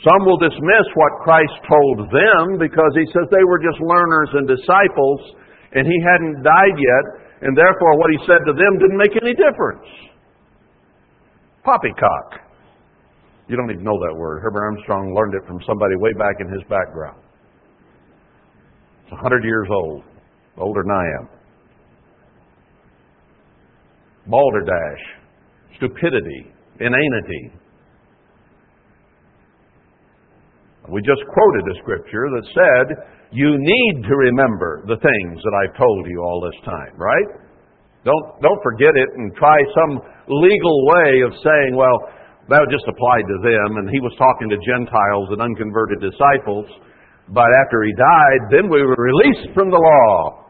[0.00, 4.48] Some will dismiss what Christ told them because he says they were just learners and
[4.48, 5.20] disciples
[5.76, 7.04] and he hadn't died yet,
[7.44, 9.84] and therefore what he said to them didn't make any difference.
[11.62, 12.40] Poppycock.
[13.48, 14.40] You don't even know that word.
[14.40, 17.20] Herbert Armstrong learned it from somebody way back in his background.
[19.02, 20.04] It's 100 years old,
[20.56, 21.28] older than I am.
[24.26, 25.17] Balderdash
[25.78, 27.54] stupidity, inanity.
[30.90, 32.86] We just quoted a scripture that said,
[33.30, 37.28] you need to remember the things that I've told you all this time, right?
[38.04, 41.98] Don't, don't forget it and try some legal way of saying, well,
[42.48, 46.64] that just applied to them, and he was talking to Gentiles and unconverted disciples,
[47.28, 50.48] but after he died, then we were released from the law.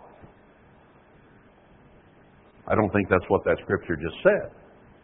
[2.71, 4.55] I don't think that's what that scripture just said.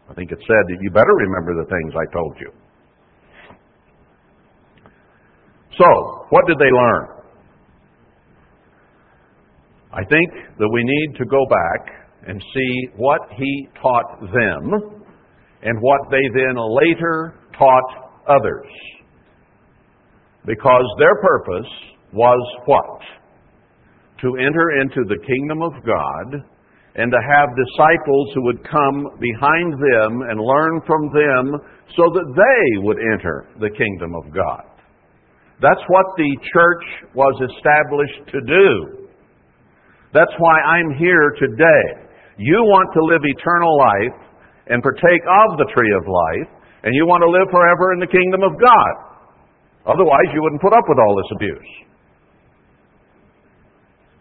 [0.09, 2.51] I think it said that you better remember the things I told you.
[5.77, 7.07] So, what did they learn?
[9.91, 15.05] I think that we need to go back and see what he taught them
[15.63, 18.67] and what they then later taught others.
[20.45, 21.71] Because their purpose
[22.13, 22.99] was what?
[24.21, 26.43] To enter into the kingdom of God
[26.95, 31.59] and to have disciples who would come behind them and learn from them
[31.95, 34.63] so that they would enter the kingdom of God.
[35.61, 39.07] That's what the church was established to do.
[40.13, 42.07] That's why I'm here today.
[42.37, 44.19] You want to live eternal life
[44.67, 46.49] and partake of the tree of life,
[46.83, 48.93] and you want to live forever in the kingdom of God.
[49.87, 51.71] Otherwise, you wouldn't put up with all this abuse.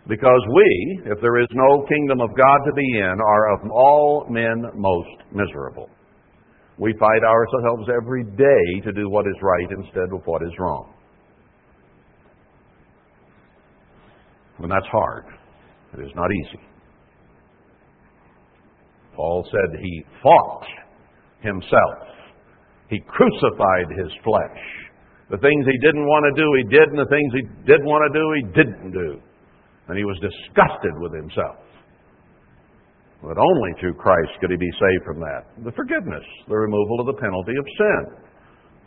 [0.07, 4.27] Because we, if there is no kingdom of God to be in, are of all
[4.29, 5.89] men most miserable.
[6.79, 10.93] We fight ourselves every day to do what is right instead of what is wrong.
[14.59, 15.25] And that's hard.
[15.97, 16.61] It is not easy.
[19.17, 20.67] Paul said he fought
[21.41, 22.09] himself.
[22.91, 24.61] He crucified his flesh.
[25.31, 28.13] The things he didn't want to do, he did, and the things he did want
[28.13, 29.21] to do, he didn't do.
[29.89, 31.61] And he was disgusted with himself.
[33.23, 35.49] But only through Christ could he be saved from that.
[35.65, 38.03] The forgiveness, the removal of the penalty of sin.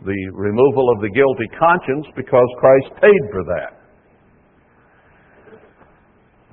[0.06, 3.72] the removal of the guilty conscience because Christ paid for that.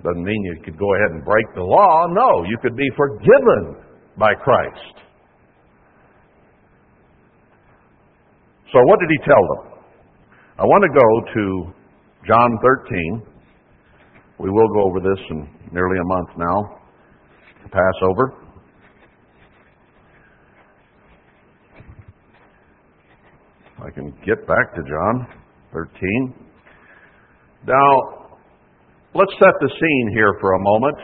[0.04, 2.08] Doesn't mean you could go ahead and break the law.
[2.10, 3.78] No, you could be forgiven
[4.18, 4.96] by Christ.
[8.74, 9.80] So, what did he tell them?
[10.58, 11.74] I want to go to
[12.28, 13.35] John 13.
[14.38, 16.80] We will go over this in nearly a month now,
[17.72, 18.34] Passover.
[23.86, 25.28] I can get back to John
[25.72, 26.34] 13.
[27.66, 28.38] Now,
[29.14, 30.98] let's set the scene here for a moment.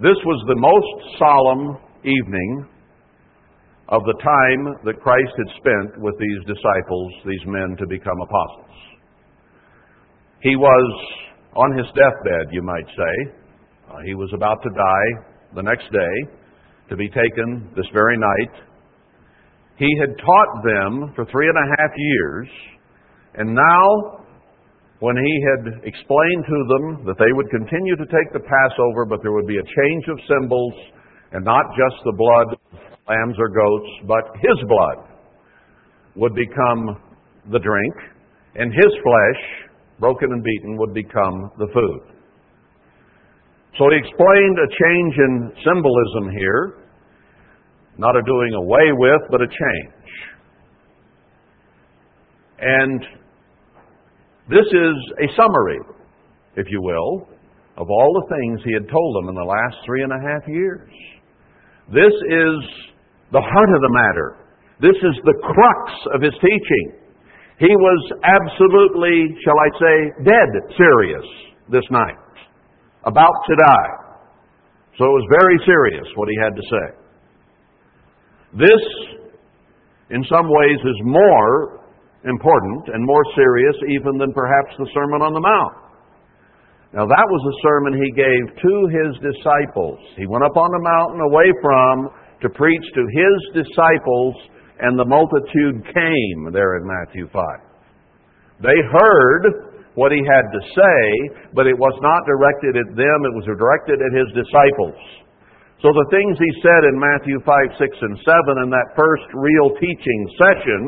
[0.00, 2.66] This was the most solemn evening
[3.88, 8.76] of the time that Christ had spent with these disciples, these men to become apostles.
[10.40, 11.08] He was
[11.54, 13.14] on his deathbed, you might say.
[13.90, 15.10] Uh, he was about to die
[15.54, 16.14] the next day,
[16.88, 18.54] to be taken this very night.
[19.76, 22.48] He had taught them for three and a half years,
[23.34, 24.24] and now,
[25.00, 29.20] when he had explained to them that they would continue to take the Passover, but
[29.22, 30.74] there would be a change of symbols,
[31.32, 35.08] and not just the blood of lambs or goats, but his blood
[36.16, 37.00] would become
[37.50, 37.94] the drink,
[38.54, 39.71] and his flesh,
[40.02, 42.02] broken and beaten, would become the food.
[43.78, 46.74] So he explained a change in symbolism here,
[47.96, 50.10] not a doing away with, but a change.
[52.58, 53.00] And
[54.50, 55.78] this is a summary,
[56.56, 57.28] if you will,
[57.76, 60.42] of all the things he had told them in the last three and a half
[60.48, 60.90] years.
[61.88, 62.56] This is
[63.30, 64.36] the heart of the matter.
[64.80, 67.01] This is the crux of his teaching.
[67.58, 71.26] He was absolutely, shall I say, dead serious
[71.70, 72.18] this night,
[73.04, 73.92] about to die.
[74.98, 76.86] So it was very serious what he had to say.
[78.66, 78.84] This,
[80.10, 81.80] in some ways, is more
[82.24, 85.74] important and more serious even than perhaps the Sermon on the Mount.
[86.92, 89.96] Now, that was a sermon he gave to his disciples.
[90.20, 92.12] He went up on the mountain away from
[92.44, 94.36] to preach to his disciples,
[94.82, 97.40] and the multitude came there in Matthew 5.
[98.66, 101.00] They heard what he had to say,
[101.54, 104.98] but it was not directed at them, it was directed at his disciples.
[105.82, 109.74] So the things he said in Matthew 5, 6, and 7 in that first real
[109.78, 110.82] teaching session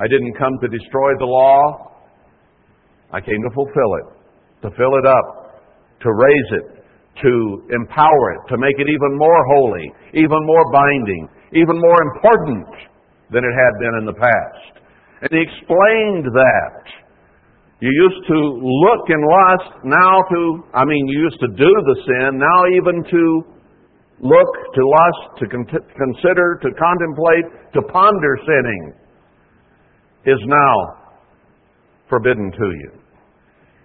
[0.00, 1.92] I didn't come to destroy the law,
[3.12, 4.06] I came to fulfill it,
[4.64, 5.60] to fill it up,
[6.00, 6.66] to raise it,
[7.20, 7.32] to
[7.76, 12.89] empower it, to make it even more holy, even more binding, even more important
[13.32, 14.72] than it had been in the past.
[15.22, 16.82] And he explained that.
[17.80, 20.40] You used to look and lust, now to,
[20.74, 23.22] I mean, you used to do the sin, now even to
[24.20, 25.64] look, to lust, to con-
[25.96, 28.92] consider, to contemplate, to ponder sinning
[30.26, 30.74] is now
[32.10, 32.90] forbidden to you.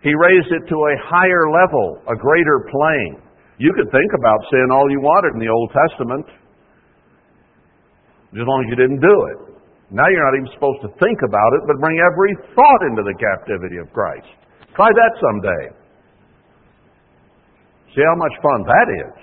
[0.04, 3.24] He raised it to a higher level, a greater plane.
[3.58, 6.26] You could think about sin all you wanted in the Old Testament,
[8.34, 9.40] as long as you didn't do it.
[9.94, 13.14] Now you're not even supposed to think about it, but bring every thought into the
[13.22, 14.28] captivity of Christ.
[14.74, 15.64] Try that someday.
[17.94, 19.16] See how much fun that is.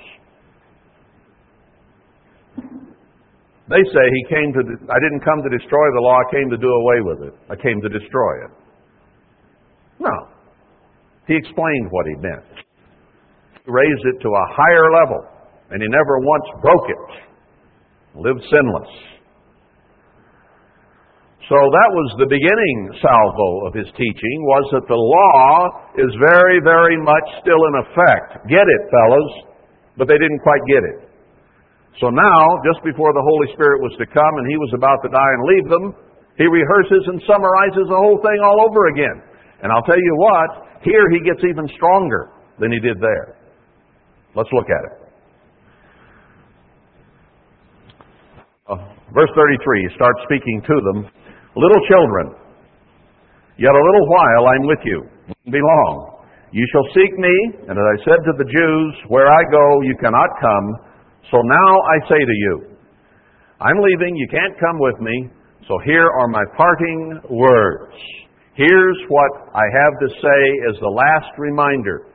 [3.69, 6.57] They say he came to, I didn't come to destroy the law, I came to
[6.57, 7.35] do away with it.
[7.49, 8.53] I came to destroy it.
[10.01, 10.15] No.
[11.27, 12.45] He explained what he meant
[13.65, 15.21] He raised it to a higher level,
[15.71, 17.32] and he never once broke it.
[18.17, 18.93] Lived sinless.
[21.51, 26.63] So that was the beginning salvo of his teaching, was that the law is very,
[26.65, 28.49] very much still in effect.
[28.49, 29.31] Get it, fellas.
[29.99, 30.99] But they didn't quite get it.
[32.01, 35.11] So now, just before the Holy Spirit was to come and he was about to
[35.13, 35.85] die and leave them,
[36.41, 39.21] he rehearses and summarizes the whole thing all over again.
[39.61, 43.37] And I'll tell you what, here he gets even stronger than he did there.
[44.35, 45.03] Let's look at it.
[48.62, 48.81] Uh, Uh,
[49.13, 50.99] verse 33, he starts speaking to them.
[51.53, 52.33] Little children,
[53.61, 55.05] yet a little while I'm with you.
[55.29, 56.25] won't Be long.
[56.53, 57.37] You shall seek me,
[57.69, 60.67] and as I said to the Jews, where I go, you cannot come.
[61.29, 62.55] So now I say to you,
[63.61, 65.29] I'm leaving, you can't come with me,
[65.69, 67.93] so here are my parting words.
[68.55, 70.41] Here's what I have to say
[70.73, 72.09] as the last reminder.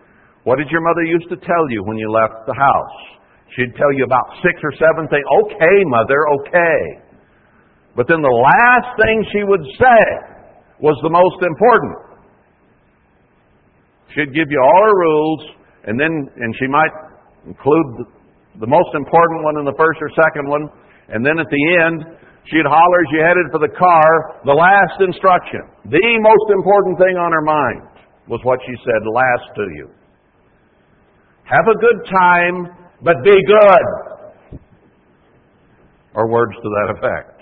[0.43, 3.16] What did your mother used to tell you when you left the house?
[3.55, 5.23] She'd tell you about six or seven things.
[5.45, 6.81] Okay, mother, okay.
[7.95, 10.03] But then the last thing she would say
[10.79, 11.95] was the most important.
[14.13, 15.41] She'd give you all her rules,
[15.85, 16.93] and then, and she might
[17.47, 18.05] include
[18.59, 20.69] the, most important one in the first or second one,
[21.09, 22.17] and then at the end,
[22.47, 25.67] She'd holler as you headed for the car, the last instruction.
[25.91, 27.83] The most important thing on her mind
[28.31, 29.91] was what she said last to you.
[31.43, 32.55] Have a good time,
[33.03, 34.59] but be good.
[36.13, 37.37] Or words to that effect.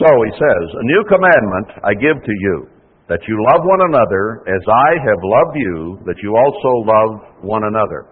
[0.00, 2.68] So he says, A new commandment I give to you,
[3.08, 7.64] that you love one another as I have loved you, that you also love one
[7.64, 8.06] another.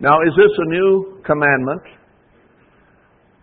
[0.00, 1.82] Now, is this a new commandment?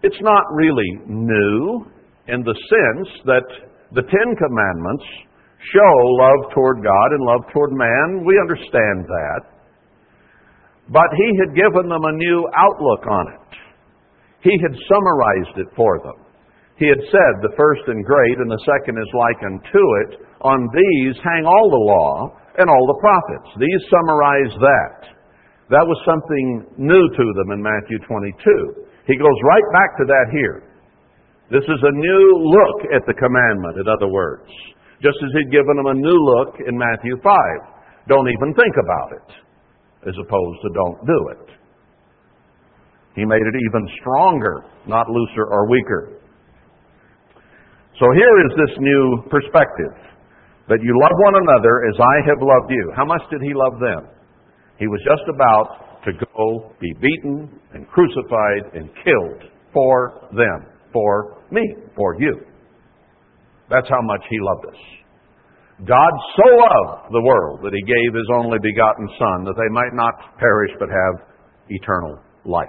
[0.03, 1.85] It's not really new
[2.27, 3.45] in the sense that
[3.93, 5.05] the Ten Commandments
[5.69, 8.25] show love toward God and love toward man.
[8.25, 9.41] We understand that.
[10.89, 13.51] But he had given them a new outlook on it.
[14.41, 16.17] He had summarized it for them.
[16.81, 20.11] He had said, The first and great, and the second is like unto it.
[20.41, 23.53] On these hang all the law and all the prophets.
[23.61, 24.99] These summarize that.
[25.69, 28.89] That was something new to them in Matthew 22.
[29.05, 30.67] He goes right back to that here.
[31.53, 34.49] This is a new look at the commandment, in other words.
[35.01, 37.33] Just as he'd given them a new look in Matthew 5.
[38.07, 39.29] Don't even think about it,
[40.09, 41.47] as opposed to don't do it.
[43.15, 46.21] He made it even stronger, not looser or weaker.
[47.99, 49.93] So here is this new perspective
[50.69, 52.93] that you love one another as I have loved you.
[52.95, 54.07] How much did he love them?
[54.77, 61.43] He was just about to go be beaten and crucified and killed for them, for
[61.51, 61.61] me,
[61.95, 62.50] for you.
[63.71, 64.81] That's how much He loved us.
[65.87, 69.95] God so loved the world that He gave His only begotten Son that they might
[69.95, 71.25] not perish but have
[71.71, 72.67] eternal life.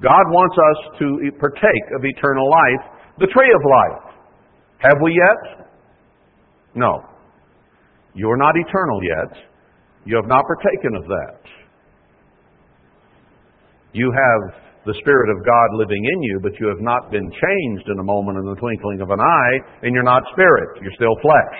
[0.00, 1.06] God wants us to
[1.38, 2.82] partake of eternal life,
[3.20, 4.16] the tree of life.
[4.78, 5.68] Have we yet?
[6.74, 7.04] No.
[8.14, 9.44] You are not eternal yet.
[10.04, 11.40] You have not partaken of that.
[13.92, 17.88] You have the Spirit of God living in you, but you have not been changed
[17.88, 20.80] in a moment in the twinkling of an eye, and you're not spirit.
[20.84, 21.58] You're still flesh.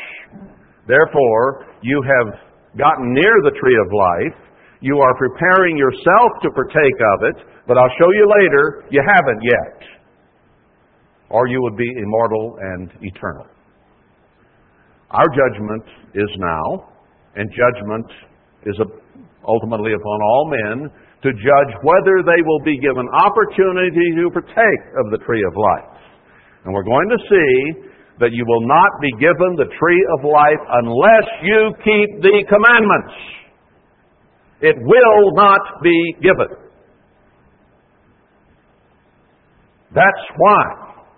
[0.87, 2.37] Therefore, you have
[2.77, 4.39] gotten near the tree of life.
[4.81, 9.41] You are preparing yourself to partake of it, but I'll show you later, you haven't
[9.41, 9.89] yet.
[11.31, 13.47] Or you would be immortal and eternal.
[15.11, 16.93] Our judgment is now,
[17.37, 18.07] and judgment
[18.67, 18.77] is
[19.49, 20.91] ultimately upon all men
[21.25, 25.97] to judge whether they will be given opportunity to partake of the tree of life.
[26.65, 27.89] And we're going to see
[28.21, 33.17] that you will not be given the tree of life unless you keep the commandments.
[34.61, 36.61] It will not be given.
[39.97, 40.63] That's why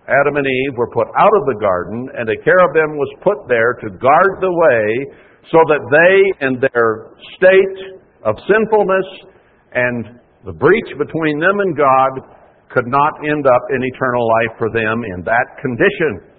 [0.06, 3.74] Adam and Eve were put out of the garden and a cherubim was put there
[3.82, 5.18] to guard the way
[5.50, 9.34] so that they, in their state of sinfulness
[9.72, 12.36] and the breach between them and God
[12.70, 16.36] could not end up in eternal life for them in that condition.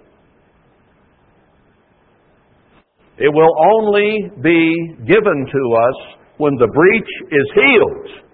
[3.18, 8.24] It will only be given to us when the breach is healed,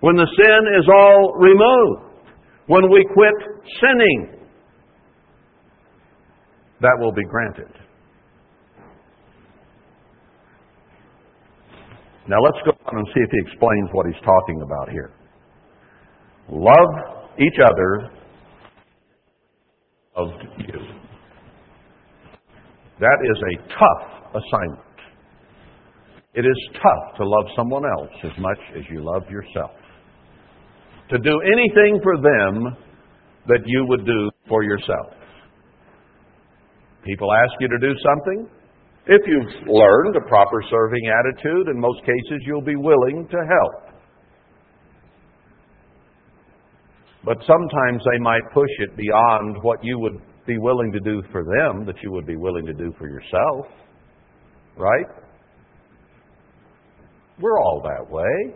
[0.00, 2.26] when the sin is all removed,
[2.66, 3.34] when we quit
[3.80, 4.46] sinning.
[6.80, 7.79] That will be granted.
[12.30, 15.10] Now let's go on and see if he explains what he's talking about here.
[16.48, 18.08] Love each other
[20.14, 20.28] of
[20.58, 20.78] you.
[23.00, 24.80] That is a tough assignment.
[26.34, 29.72] It is tough to love someone else as much as you love yourself.
[31.08, 32.76] To do anything for them
[33.48, 35.14] that you would do for yourself.
[37.04, 38.48] People ask you to do something,
[39.06, 43.90] if you've learned a proper serving attitude, in most cases you'll be willing to help.
[47.24, 51.44] But sometimes they might push it beyond what you would be willing to do for
[51.44, 53.66] them that you would be willing to do for yourself.
[54.76, 55.06] Right?
[57.40, 58.54] We're all that way.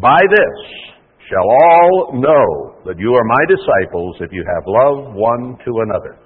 [0.00, 0.94] By this
[1.30, 6.18] shall all know that you are my disciples if you have love one to another.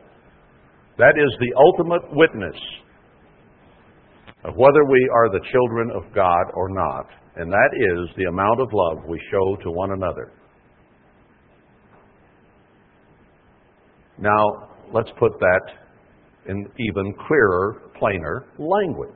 [0.98, 2.56] That is the ultimate witness
[4.44, 8.60] of whether we are the children of God or not, and that is the amount
[8.60, 10.32] of love we show to one another.
[14.18, 15.60] Now, let's put that
[16.48, 19.12] in even clearer, plainer language.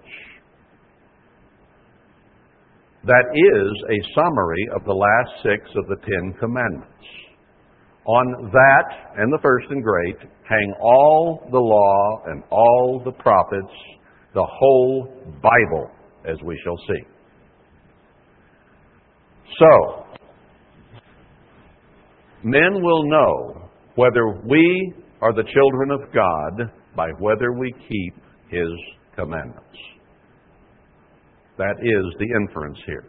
[3.04, 6.86] That is a summary of the last six of the Ten Commandments.
[8.04, 10.16] On that and the first and great
[10.52, 13.72] hang all the law and all the prophets,
[14.34, 15.08] the whole
[15.42, 15.90] Bible.
[16.24, 17.02] as we shall see.
[19.58, 20.04] So,
[22.44, 28.14] men will know whether we are the children of God by whether we keep
[28.48, 28.70] His
[29.16, 29.78] commandments.
[31.58, 33.04] That is the inference here.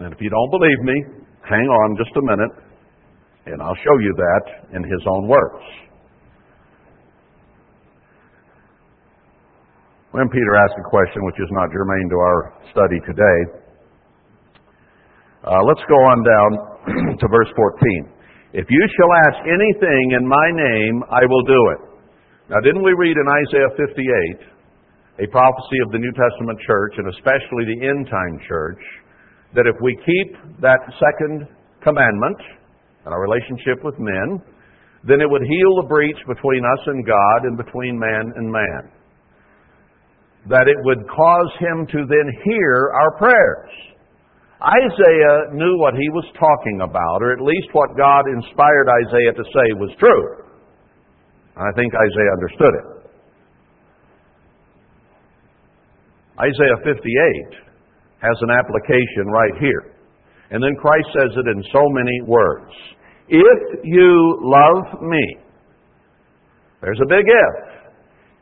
[0.00, 2.71] And if you don't believe me, hang on just a minute,
[3.46, 5.64] and I'll show you that in His own words.
[10.12, 12.40] When Peter asked a question which is not germane to our
[12.70, 13.38] study today,
[15.42, 16.50] uh, let's go on down
[17.18, 18.12] to verse 14.
[18.52, 21.80] If you shall ask anything in my name, I will do it.
[22.52, 27.08] Now, didn't we read in Isaiah 58, a prophecy of the New Testament church, and
[27.16, 28.82] especially the end time church,
[29.56, 31.48] that if we keep that second
[31.80, 32.36] commandment
[33.04, 34.40] and our relationship with men,
[35.04, 38.82] then it would heal the breach between us and God and between man and man.
[40.48, 43.72] That it would cause him to then hear our prayers.
[44.62, 49.44] Isaiah knew what he was talking about, or at least what God inspired Isaiah to
[49.50, 50.46] say was true.
[51.58, 52.86] I think Isaiah understood it.
[56.40, 56.94] Isaiah 58
[58.22, 59.91] has an application right here.
[60.52, 62.70] And then Christ says it in so many words.
[63.28, 65.36] If you love me,
[66.82, 67.72] there's a big if.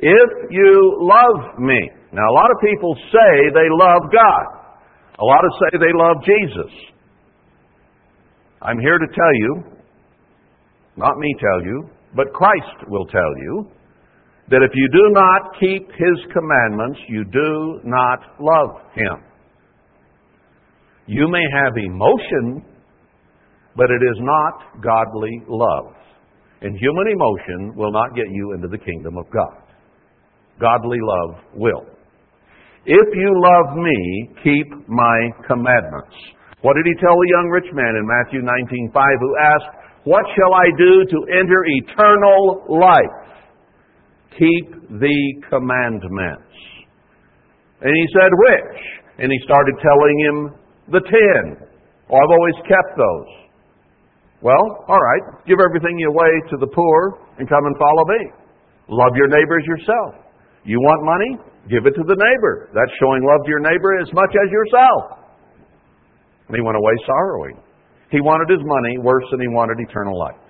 [0.00, 1.90] If you love me.
[2.12, 4.46] Now, a lot of people say they love God.
[5.20, 6.72] A lot of say they love Jesus.
[8.62, 9.64] I'm here to tell you,
[10.96, 13.70] not me tell you, but Christ will tell you,
[14.50, 19.30] that if you do not keep His commandments, you do not love Him.
[21.11, 22.62] You may have emotion,
[23.74, 25.90] but it is not godly love.
[26.62, 29.58] And human emotion will not get you into the kingdom of God.
[30.61, 31.82] Godly love will.
[32.86, 36.14] If you love me, keep my commandments.
[36.62, 39.70] What did he tell the young rich man in Matthew 19:5 who asked,
[40.04, 43.50] "What shall I do to enter eternal life?"
[44.38, 46.54] Keep the commandments.
[47.80, 50.59] And he said, "Which?" And he started telling him
[50.91, 51.66] the 10.
[52.11, 53.30] Oh, I've always kept those.
[54.43, 55.45] Well, all right.
[55.47, 58.20] Give everything you weigh to the poor and come and follow me.
[58.88, 60.26] Love your neighbors yourself.
[60.64, 61.51] You want money?
[61.68, 62.68] Give it to the neighbor.
[62.74, 65.20] That's showing love to your neighbor as much as yourself.
[66.49, 67.61] And he went away sorrowing.
[68.11, 70.41] He wanted his money worse than he wanted eternal life.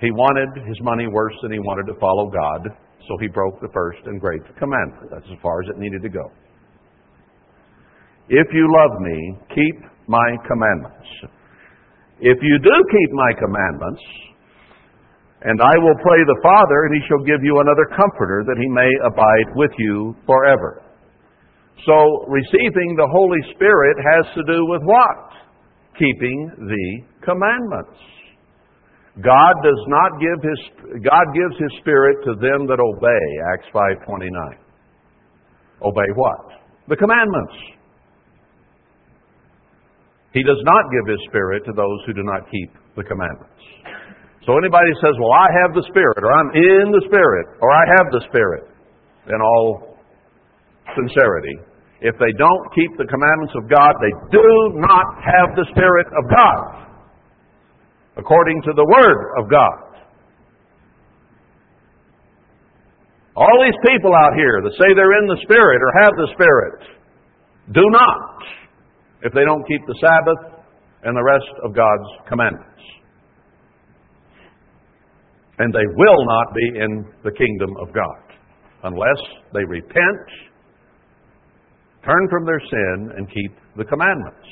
[0.00, 2.66] He wanted his money worse than he wanted to follow God,
[3.06, 5.08] so he broke the first and great commandment.
[5.10, 6.26] That's as far as it needed to go.
[8.28, 11.08] If you love me, keep my commandments.
[12.20, 14.02] If you do keep my commandments,
[15.42, 18.68] and I will pray the Father, and he shall give you another comforter that he
[18.70, 20.82] may abide with you forever.
[21.84, 25.34] So, receiving the Holy Spirit has to do with what?
[25.98, 26.86] Keeping the
[27.26, 27.98] commandments.
[29.18, 34.56] God does not give his God gives his spirit to them that obey, Acts 5:29.
[35.82, 36.62] Obey what?
[36.88, 37.52] The commandments.
[40.32, 43.52] He does not give his spirit to those who do not keep the commandments.
[44.48, 47.84] So anybody says, well, I have the Spirit, or I'm in the Spirit, or I
[47.94, 48.66] have the Spirit,
[49.30, 49.98] in all
[50.98, 51.62] sincerity,
[52.02, 54.42] if they don't keep the commandments of God, they do
[54.82, 56.58] not have the Spirit of God,
[58.18, 59.78] according to the Word of God.
[63.38, 66.78] All these people out here that say they're in the Spirit or have the Spirit
[67.70, 68.42] do not
[69.22, 70.62] if they don't keep the Sabbath
[71.04, 72.72] and the rest of God's commandments
[75.62, 78.22] and they will not be in the kingdom of God
[78.84, 79.20] unless
[79.54, 80.26] they repent,
[82.04, 84.48] turn from their sin, and keep the commandments.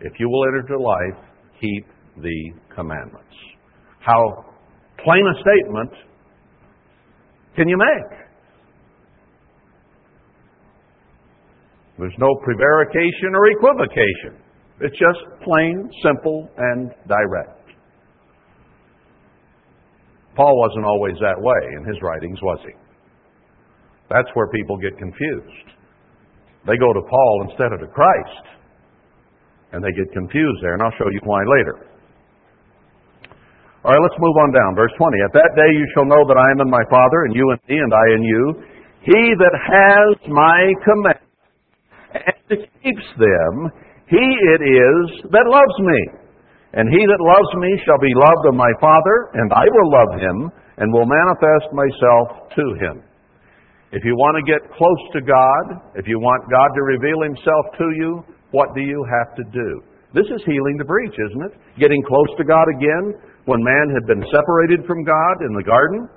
[0.00, 1.24] If you will enter life,
[1.60, 1.86] keep
[2.22, 3.34] the commandments.
[4.00, 4.46] How
[5.04, 5.90] plain a statement
[7.56, 8.25] can you make?
[11.98, 14.42] There's no prevarication or equivocation.
[14.80, 17.56] It's just plain, simple, and direct.
[20.36, 22.74] Paul wasn't always that way in his writings, was he?
[24.10, 25.72] That's where people get confused.
[26.68, 28.44] They go to Paul instead of to Christ,
[29.72, 31.88] and they get confused there, and I'll show you why later.
[33.86, 34.74] All right, let's move on down.
[34.74, 35.16] Verse 20.
[35.24, 37.58] At that day you shall know that I am in my Father, and you in
[37.70, 38.44] me, and I in you.
[39.06, 41.25] He that has my commandments
[42.50, 43.54] and keeps them,
[44.06, 45.02] he it is
[45.34, 46.00] that loves me.
[46.76, 50.12] And he that loves me shall be loved of my Father, and I will love
[50.20, 50.36] him
[50.76, 52.96] and will manifest myself to him.
[53.92, 55.64] If you want to get close to God,
[55.96, 58.10] if you want God to reveal himself to you,
[58.50, 59.80] what do you have to do?
[60.12, 61.54] This is healing the breach, isn't it?
[61.80, 63.14] Getting close to God again
[63.46, 66.08] when man had been separated from God in the garden.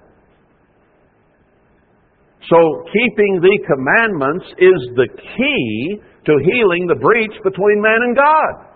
[2.50, 2.58] So,
[2.90, 8.70] keeping the commandments is the key to healing the breach between man and God.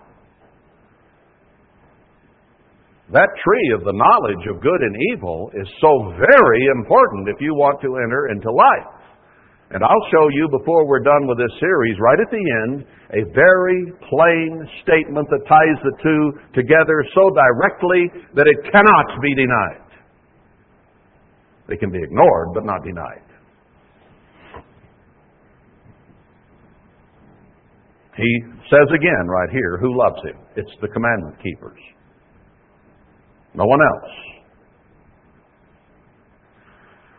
[3.12, 7.54] That tree of the knowledge of good and evil is so very important if you
[7.54, 9.04] want to enter into life.
[9.70, 13.22] And I'll show you before we're done with this series, right at the end, a
[13.34, 16.22] very plain statement that ties the two
[16.54, 19.84] together so directly that it cannot be denied.
[21.66, 23.23] They can be ignored, but not denied.
[28.16, 28.32] He
[28.70, 30.38] says again right here, who loves him?
[30.56, 31.80] It's the commandment keepers.
[33.54, 34.14] No one else.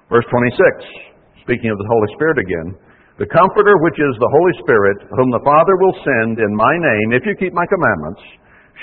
[0.09, 2.77] Verse 26, speaking of the Holy Spirit again,
[3.17, 7.15] the Comforter, which is the Holy Spirit, whom the Father will send in my name,
[7.15, 8.21] if you keep my commandments,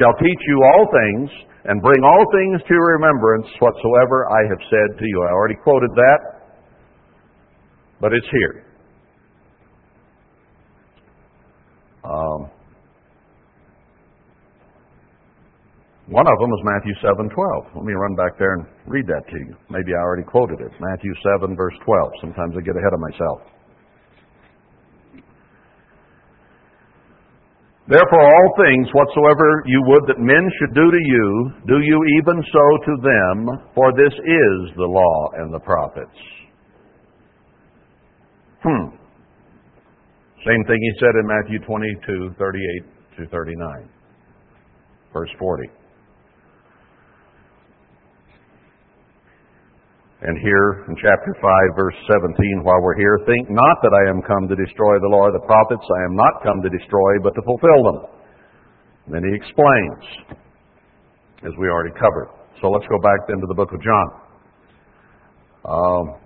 [0.00, 1.28] shall teach you all things,
[1.64, 5.16] and bring all things to your remembrance whatsoever I have said to you.
[5.28, 6.20] I already quoted that,
[8.00, 8.66] but it's here.
[12.04, 12.50] Um,
[16.06, 17.76] one of them is Matthew 7:12.
[17.76, 19.54] Let me run back there and read that to you.
[19.70, 20.72] Maybe I already quoted it.
[20.80, 22.12] Matthew 7, verse 12.
[22.20, 23.40] Sometimes I get ahead of myself.
[27.88, 32.42] Therefore, all things whatsoever you would that men should do to you, do you even
[32.50, 36.18] so to them, for this is the law and the prophets.
[38.62, 39.01] Hmm.
[40.46, 43.88] Same thing he said in Matthew 22, 38 to 39.
[45.12, 45.70] Verse 40.
[50.22, 51.42] And here in chapter 5,
[51.74, 55.26] verse 17, while we're here, think not that I am come to destroy the law
[55.26, 55.82] of the prophets.
[55.82, 57.98] I am not come to destroy, but to fulfill them.
[59.06, 60.38] And then he explains,
[61.42, 62.30] as we already covered.
[62.62, 64.08] So let's go back then to the book of John.
[65.66, 66.21] Um,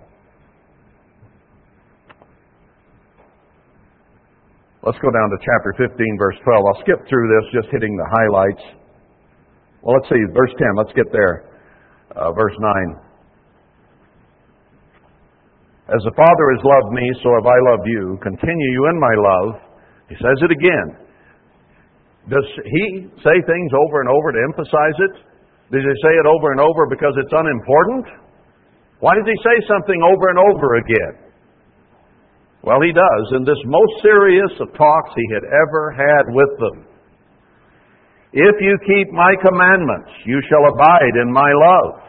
[4.85, 6.65] Let's go down to chapter 15, verse 12.
[6.65, 8.63] I'll skip through this, just hitting the highlights.
[9.81, 10.77] Well, let's see, verse 10.
[10.77, 11.49] Let's get there.
[12.13, 13.07] Uh, verse 9.
[15.87, 18.19] As the Father has loved me, so have I loved you.
[18.21, 19.49] Continue you in my love.
[20.11, 20.87] He says it again.
[22.27, 25.13] Does he say things over and over to emphasize it?
[25.71, 28.05] Does he say it over and over because it's unimportant?
[28.99, 31.26] Why does he say something over and over again?
[32.67, 36.77] Well, he does in this most serious of talks he had ever had with them.
[38.35, 42.03] If you keep my commandments, you shall abide in my love,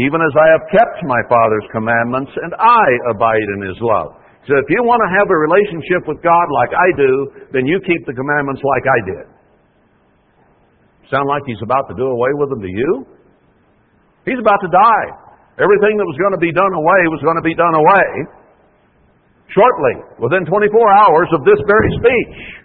[0.00, 4.16] even as I have kept my Father's commandments, and I abide in his love.
[4.48, 7.12] So if you want to have a relationship with God like I do,
[7.52, 9.26] then you keep the commandments like I did.
[11.12, 13.04] Sound like he's about to do away with them to you?
[14.24, 15.08] He's about to die.
[15.60, 18.40] Everything that was going to be done away was going to be done away
[19.54, 22.62] shortly, within 24 hours of this very speech.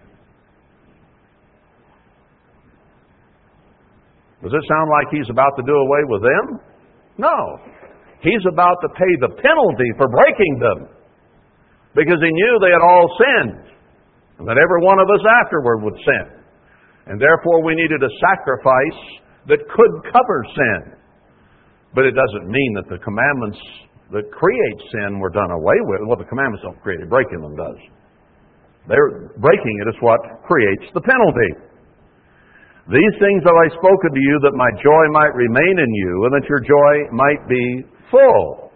[4.44, 6.46] Does it sound like he's about to do away with them?
[7.18, 7.38] No.
[8.22, 10.80] He's about to pay the penalty for breaking them
[11.96, 13.68] because he knew they had all sinned
[14.40, 16.26] and that every one of us afterward would sin.
[17.08, 19.02] And therefore, we needed a sacrifice
[19.48, 20.98] that could cover sin.
[21.96, 23.58] But it doesn't mean that the commandments
[24.12, 26.08] that create sin were done away with.
[26.08, 27.80] Well, the commandments don't create it, breaking them does.
[28.88, 31.52] They're, breaking it is what creates the penalty.
[32.88, 36.32] These things have I spoken to you that my joy might remain in you and
[36.40, 38.72] that your joy might be full.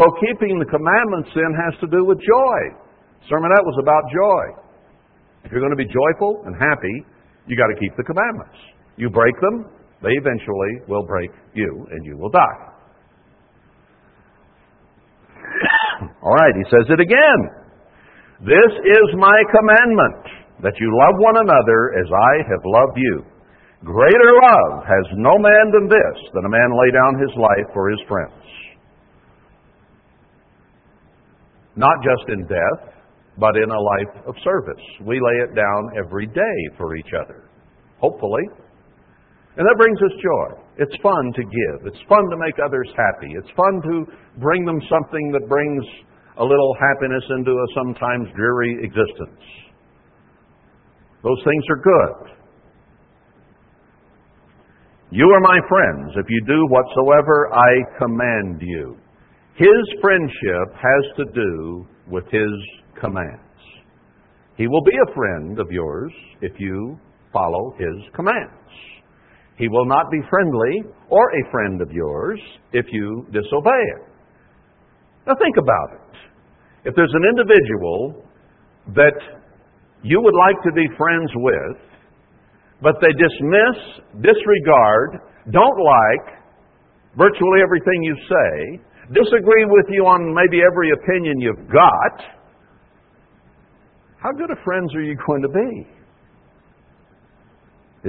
[0.00, 2.58] So keeping the commandments then has to do with joy.
[3.28, 4.44] Sermonette was about joy.
[5.44, 7.04] If you're going to be joyful and happy,
[7.44, 8.56] you got to keep the commandments.
[8.96, 9.68] You break them,
[10.00, 12.73] they eventually will break you and you will die.
[16.24, 17.40] All right, he says it again.
[18.40, 20.24] This is my commandment,
[20.64, 23.24] that you love one another as I have loved you.
[23.84, 27.90] Greater love has no man than this, that a man lay down his life for
[27.90, 28.40] his friends.
[31.76, 32.94] Not just in death,
[33.36, 34.84] but in a life of service.
[35.04, 37.50] We lay it down every day for each other,
[37.98, 38.48] hopefully.
[39.56, 40.48] And that brings us joy.
[40.78, 41.86] It's fun to give.
[41.92, 43.34] It's fun to make others happy.
[43.36, 44.06] It's fun to
[44.40, 45.84] bring them something that brings
[46.38, 49.40] a little happiness into a sometimes dreary existence.
[51.22, 52.34] Those things are good.
[55.10, 58.96] You are my friends if you do whatsoever I command you.
[59.56, 62.50] His friendship has to do with His
[63.00, 63.40] commands.
[64.56, 66.98] He will be a friend of yours if you
[67.32, 68.50] follow His commands.
[69.56, 72.40] He will not be friendly or a friend of yours
[72.72, 74.02] if you disobey it.
[75.26, 76.03] Now think about it.
[76.84, 78.24] If there's an individual
[78.94, 79.16] that
[80.02, 81.80] you would like to be friends with,
[82.82, 85.20] but they dismiss, disregard,
[85.50, 86.44] don't like
[87.16, 88.80] virtually everything you say,
[89.12, 92.20] disagree with you on maybe every opinion you've got,
[94.20, 95.86] how good of friends are you going to be?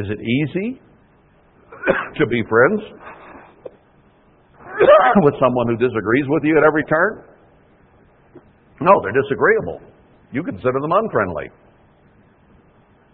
[0.01, 0.81] Is it easy
[2.19, 2.81] to be friends
[5.23, 7.23] with someone who disagrees with you at every turn?
[8.81, 9.79] No, they're disagreeable.
[10.31, 11.49] You consider them unfriendly,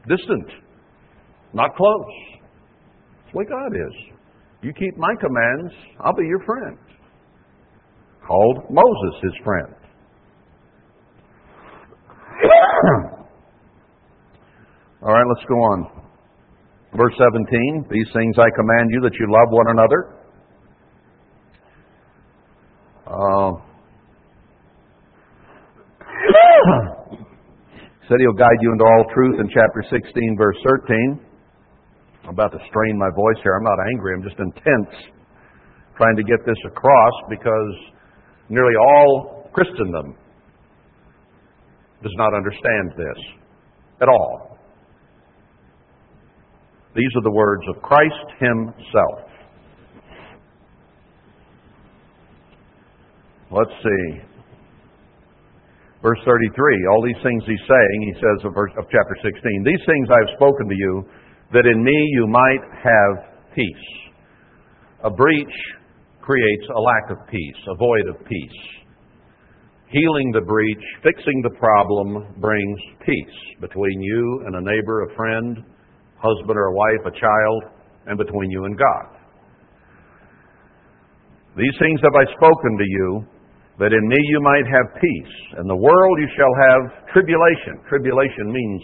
[0.07, 0.49] distant,
[1.53, 2.05] not close.
[3.24, 3.93] That's way God is.
[4.64, 6.78] You keep my commands, I'll be your friend.
[8.26, 9.76] Called Moses his friend.
[15.03, 16.01] All right, let's go on.
[16.95, 20.18] Verse 17, these things I command you that you love one another.
[23.07, 23.51] Uh,
[28.07, 31.26] said he'll guide you into all truth in chapter 16, verse 13.
[32.24, 33.55] I'm about to strain my voice here.
[33.57, 35.12] I'm not angry, I'm just intense
[35.97, 37.76] trying to get this across because
[38.49, 40.16] nearly all Christendom
[42.01, 43.20] does not understand this
[44.01, 44.57] at all.
[46.95, 49.30] These are the words of Christ Himself.
[53.51, 54.30] Let's see.
[56.02, 59.86] Verse 33, all these things he's saying, he says of, verse, of chapter 16, These
[59.86, 61.06] things I have spoken to you,
[61.54, 63.14] that in me you might have
[63.54, 63.88] peace.
[65.04, 65.58] A breach
[66.22, 68.62] creates a lack of peace, a void of peace.
[69.93, 75.58] Healing the breach, fixing the problem, brings peace between you and a neighbor, a friend,
[76.18, 77.64] husband or a wife, a child,
[78.08, 79.22] and between you and God.
[81.58, 83.26] These things have I spoken to you,
[83.80, 85.36] that in me you might have peace.
[85.59, 86.82] In the world you shall have
[87.13, 87.80] tribulation.
[87.88, 88.82] Tribulation means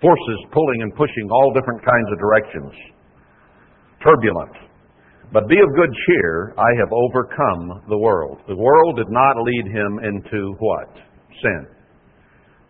[0.00, 2.72] forces pulling and pushing all different kinds of directions.
[4.04, 4.56] Turbulent.
[5.32, 8.38] But be of good cheer, I have overcome the world.
[8.46, 10.94] The world did not lead him into what?
[11.42, 11.66] Sin.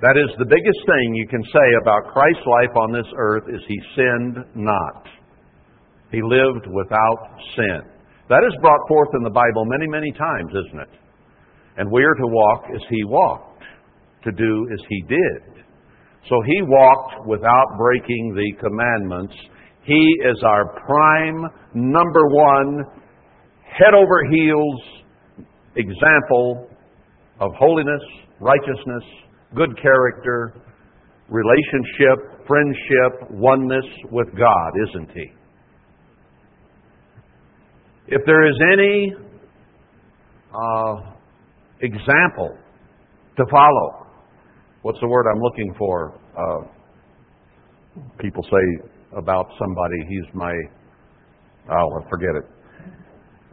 [0.00, 3.60] That is the biggest thing you can say about Christ's life on this earth is
[3.66, 5.08] he sinned not.
[6.10, 7.20] He lived without
[7.56, 7.82] sin.
[8.28, 10.92] That is brought forth in the Bible many, many times, isn't it?
[11.76, 13.62] And we are to walk as he walked,
[14.24, 15.64] to do as he did.
[16.28, 19.34] So he walked without breaking the commandments.
[19.84, 21.42] He is our prime,
[21.74, 22.84] number one,
[23.64, 24.80] head over heels
[25.76, 26.68] example
[27.40, 28.00] of holiness,
[28.40, 29.02] righteousness,
[29.54, 30.54] good character,
[31.28, 35.26] relationship, friendship, oneness with God, isn't he?
[38.08, 39.14] If there is any
[40.52, 41.13] uh,
[41.84, 42.56] example
[43.36, 44.06] to follow,
[44.82, 46.18] what's the word I'm looking for?
[46.36, 46.66] Uh,
[48.18, 50.52] people say about somebody, he's my,
[51.70, 52.50] oh, forget it.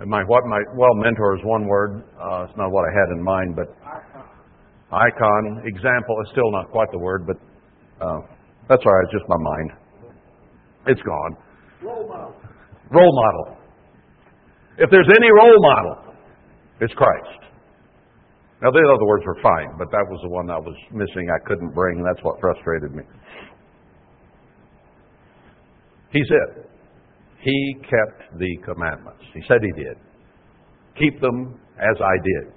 [0.08, 2.04] My what my well mentor is one word.
[2.20, 3.68] Uh, it's not what I had in mind, but
[4.92, 7.38] icon, example is still not quite the word, but
[8.04, 8.18] uh,
[8.68, 9.04] that's all right.
[9.06, 9.72] It's just my mind.
[10.88, 11.38] It's gone.
[11.84, 12.34] Role model.
[12.90, 13.58] Role model.
[14.80, 16.16] If there's any role model,
[16.80, 17.51] it's Christ.
[18.62, 21.30] Now, the other words were fine, but that was the one I was missing.
[21.34, 23.04] I couldn't bring, that's what frustrated me.
[26.12, 26.70] He's it.
[27.42, 29.24] He kept the commandments.
[29.34, 29.98] He said he did.
[31.00, 32.54] Keep them as I did.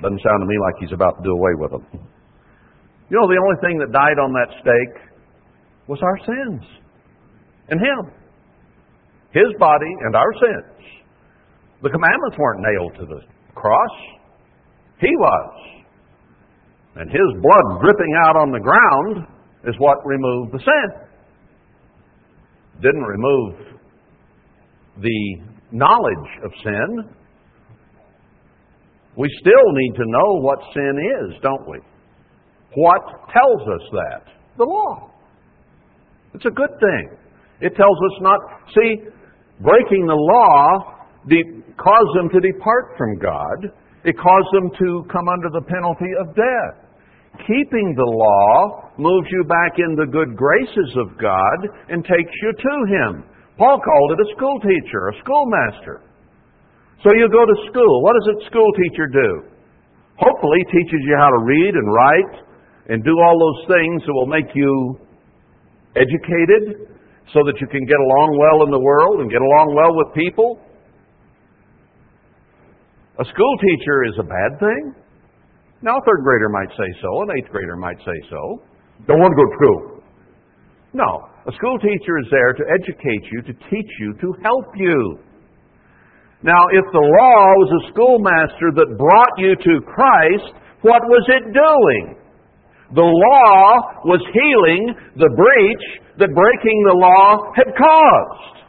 [0.00, 1.86] Doesn't sound to me like he's about to do away with them.
[3.10, 5.10] You know, the only thing that died on that stake
[5.88, 6.62] was our sins
[7.68, 8.14] and him.
[9.32, 10.99] His body and our sins.
[11.82, 13.20] The commandments weren't nailed to the
[13.54, 13.96] cross.
[15.00, 15.84] He was.
[16.96, 19.26] And his blood dripping out on the ground
[19.64, 21.06] is what removed the sin.
[22.82, 23.54] Didn't remove
[25.00, 25.36] the
[25.72, 27.14] knowledge of sin,
[29.16, 31.78] we still need to know what sin is, don't we?
[32.74, 33.02] What
[33.32, 34.22] tells us that?
[34.56, 35.10] The law.
[36.34, 37.18] It's a good thing.
[37.60, 38.38] It tells us not,
[38.74, 38.96] see,
[39.60, 40.89] breaking the law
[41.28, 43.72] de- caused them to depart from God.
[44.04, 46.88] It caused them to come under the penalty of death.
[47.46, 51.58] Keeping the law moves you back in the good graces of God
[51.88, 53.10] and takes you to Him.
[53.56, 56.00] Paul called it a school teacher, a schoolmaster.
[57.04, 58.02] So you go to school.
[58.02, 59.30] What does a school teacher do?
[60.16, 62.34] Hopefully teaches you how to read and write
[62.88, 65.00] and do all those things that will make you
[65.96, 66.88] educated
[67.32, 70.12] so that you can get along well in the world and get along well with
[70.12, 70.60] people.
[73.20, 74.94] A school teacher is a bad thing.
[75.82, 78.64] Now, a third grader might say so, an eighth grader might say so.
[79.06, 79.80] Don't want to go to school.
[80.96, 81.28] No.
[81.44, 85.20] A school teacher is there to educate you, to teach you, to help you.
[86.42, 91.52] Now, if the law was a schoolmaster that brought you to Christ, what was it
[91.52, 92.16] doing?
[92.96, 95.84] The law was healing the breach
[96.16, 98.59] that breaking the law had caused.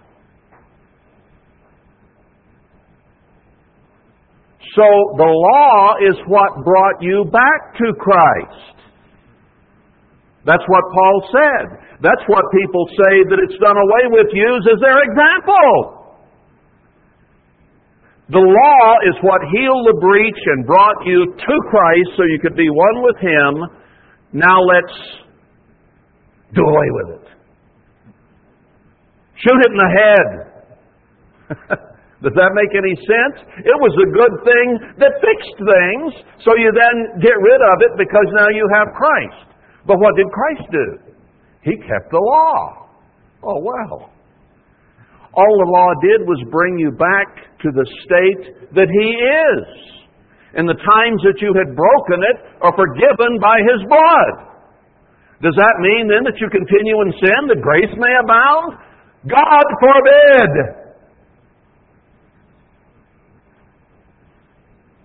[4.75, 4.87] So
[5.19, 8.79] the law is what brought you back to Christ.
[10.45, 11.65] That's what Paul said.
[12.01, 16.01] That's what people say that it's done away with use as their example.
[18.31, 22.55] The law is what healed the breach and brought you to Christ so you could
[22.55, 23.67] be one with Him.
[24.31, 24.97] Now let's
[26.55, 27.27] do away with it.
[29.35, 29.91] Shoot it in the
[31.67, 31.81] head.
[32.21, 33.49] Does that make any sense?
[33.65, 34.67] It was a good thing
[35.01, 36.09] that fixed things,
[36.45, 39.49] so you then get rid of it because now you have Christ.
[39.89, 40.87] But what did Christ do?
[41.65, 42.93] He kept the law.
[43.41, 44.13] Oh, well.
[45.33, 49.65] All the law did was bring you back to the state that He is.
[50.53, 54.33] And the times that you had broken it are forgiven by His blood.
[55.41, 58.77] Does that mean then that you continue in sin, that grace may abound?
[59.25, 60.80] God forbid!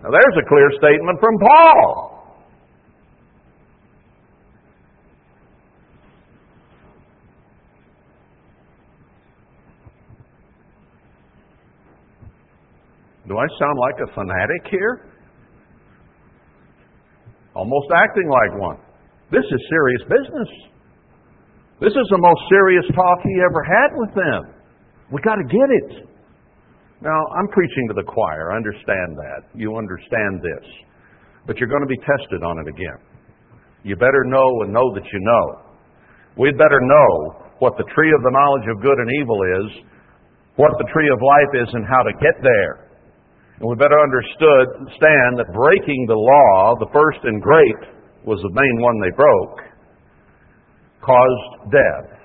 [0.07, 2.13] Now, there's a clear statement from Paul.
[13.27, 15.11] Do I sound like a fanatic here?
[17.53, 18.77] Almost acting like one.
[19.29, 20.47] This is serious business.
[21.81, 24.55] This is the most serious talk he ever had with them.
[25.11, 26.07] We got to get it.
[27.01, 28.51] Now, I'm preaching to the choir.
[28.51, 29.53] I understand that.
[29.53, 30.65] You understand this.
[31.45, 32.97] But you're going to be tested on it again.
[33.83, 35.45] You better know and know that you know.
[36.37, 39.69] We'd better know what the tree of the knowledge of good and evil is,
[40.57, 42.89] what the tree of life is, and how to get there.
[43.59, 47.93] And we better understand that breaking the law, the first and great,
[48.25, 49.57] was the main one they broke,
[51.01, 52.17] caused death.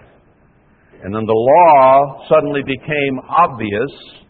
[1.04, 4.21] And then the law suddenly became obvious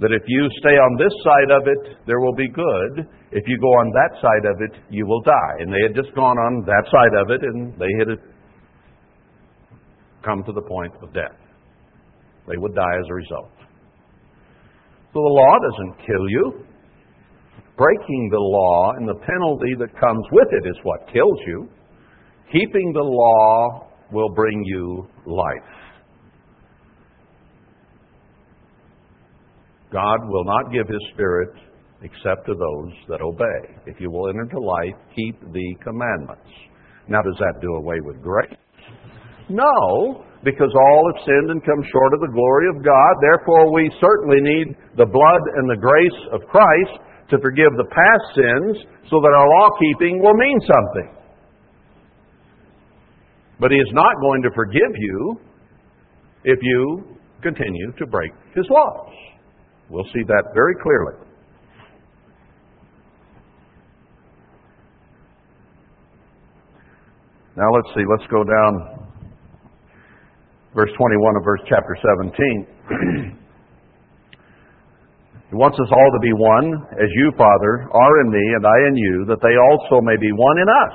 [0.00, 3.06] that if you stay on this side of it, there will be good.
[3.32, 5.56] If you go on that side of it, you will die.
[5.58, 8.16] And they had just gone on that side of it, and they had
[10.24, 11.36] come to the point of death.
[12.46, 13.52] They would die as a result.
[15.12, 16.64] So the law doesn't kill you.
[17.76, 21.68] Breaking the law and the penalty that comes with it is what kills you.
[22.52, 25.77] Keeping the law will bring you life.
[29.92, 31.50] God will not give his Spirit
[32.02, 33.74] except to those that obey.
[33.86, 36.50] If you will enter into life, keep the commandments.
[37.08, 38.54] Now, does that do away with grace?
[39.48, 43.12] No, because all have sinned and come short of the glory of God.
[43.20, 48.26] Therefore, we certainly need the blood and the grace of Christ to forgive the past
[48.36, 51.08] sins so that our law keeping will mean something.
[53.58, 55.40] But He is not going to forgive you
[56.44, 59.27] if you continue to break His laws.
[59.90, 61.28] We'll see that very clearly.
[67.56, 68.98] Now let's see, let's go down
[70.74, 72.30] verse 21 of verse chapter 17.
[75.50, 76.70] he wants us all to be one,
[77.02, 80.30] as you, Father, are in me and I in you, that they also may be
[80.30, 80.94] one in us,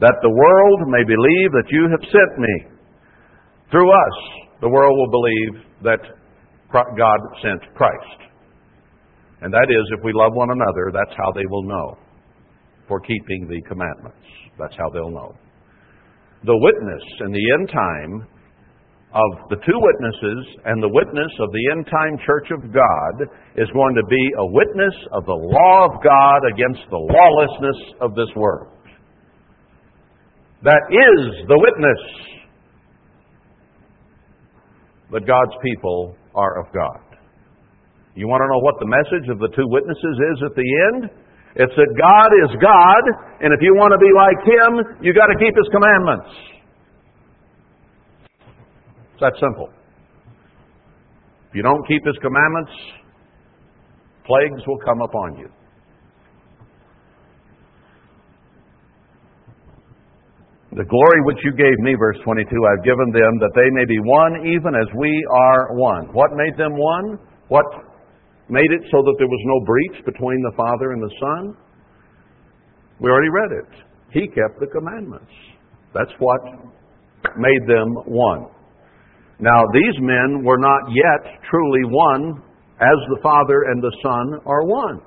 [0.00, 2.72] that the world may believe that you have sent me.
[3.70, 4.16] Through us,
[4.62, 6.00] the world will believe that
[6.96, 8.20] God sent Christ.
[9.42, 11.98] And that is, if we love one another, that's how they will know
[12.88, 14.26] for keeping the commandments.
[14.58, 15.34] That's how they'll know.
[16.44, 18.26] The witness in the end time
[19.12, 23.68] of the two witnesses and the witness of the end time church of God is
[23.72, 28.28] going to be a witness of the law of God against the lawlessness of this
[28.36, 28.72] world.
[30.62, 32.02] That is the witness
[35.12, 37.00] that God's people are of God.
[38.14, 41.10] You want to know what the message of the two witnesses is at the end?
[41.56, 43.04] It's that God is God,
[43.40, 44.70] and if you want to be like Him,
[45.00, 46.28] you've got to keep His commandments.
[49.16, 49.72] It's that simple.
[51.48, 52.72] If you don't keep His commandments,
[54.28, 55.48] plagues will come upon you.
[60.76, 63.96] The glory which you gave me, verse 22, I've given them that they may be
[64.04, 66.12] one even as we are one.
[66.12, 67.16] What made them one?
[67.48, 67.64] What
[68.52, 71.56] made it so that there was no breach between the Father and the Son?
[73.00, 73.72] We already read it.
[74.12, 75.32] He kept the commandments.
[75.94, 76.44] That's what
[77.40, 78.44] made them one.
[79.40, 82.36] Now, these men were not yet truly one
[82.84, 85.00] as the Father and the Son are one.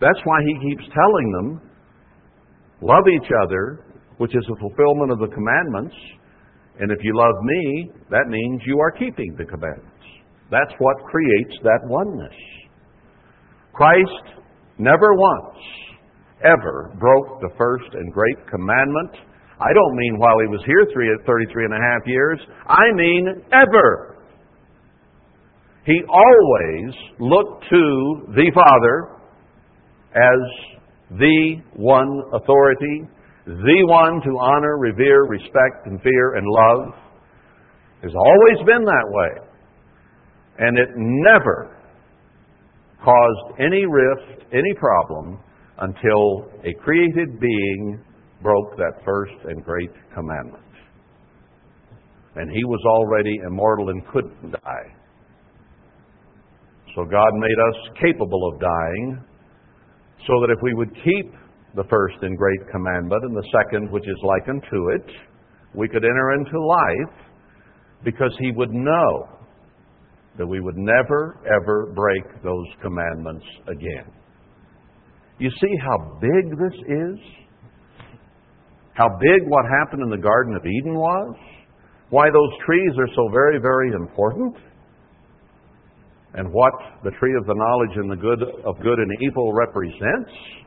[0.00, 1.70] That's why he keeps telling them,
[2.82, 3.86] love each other
[4.18, 5.94] which is the fulfillment of the commandments.
[6.78, 9.98] And if you love me, that means you are keeping the commandments.
[10.50, 12.34] That's what creates that oneness.
[13.72, 14.42] Christ
[14.78, 15.58] never once,
[16.44, 19.10] ever broke the first and great commandment.
[19.60, 22.40] I don't mean while he was here three, 33 and a half years.
[22.66, 24.16] I mean ever.
[25.84, 29.18] He always looked to the Father
[30.14, 33.08] as the one authority
[33.48, 36.94] the one to honor, revere, respect, and fear and love.
[38.02, 39.48] Has always been that way.
[40.58, 41.76] And it never
[43.02, 45.40] caused any rift, any problem,
[45.78, 48.04] until a created being
[48.42, 50.62] broke that first and great commandment.
[52.36, 54.94] And he was already immortal and couldn't die.
[56.94, 59.24] So God made us capable of dying
[60.26, 61.32] so that if we would keep
[61.78, 65.06] the first and great commandment, and the second, which is like unto it,
[65.74, 67.14] we could enter into life
[68.04, 69.28] because he would know
[70.38, 74.10] that we would never, ever break those commandments again.
[75.38, 77.18] You see how big this is?
[78.94, 81.36] How big what happened in the Garden of Eden was?
[82.10, 84.56] Why those trees are so very, very important?
[86.34, 86.72] And what
[87.04, 90.57] the tree of the knowledge and the good of good and evil represents?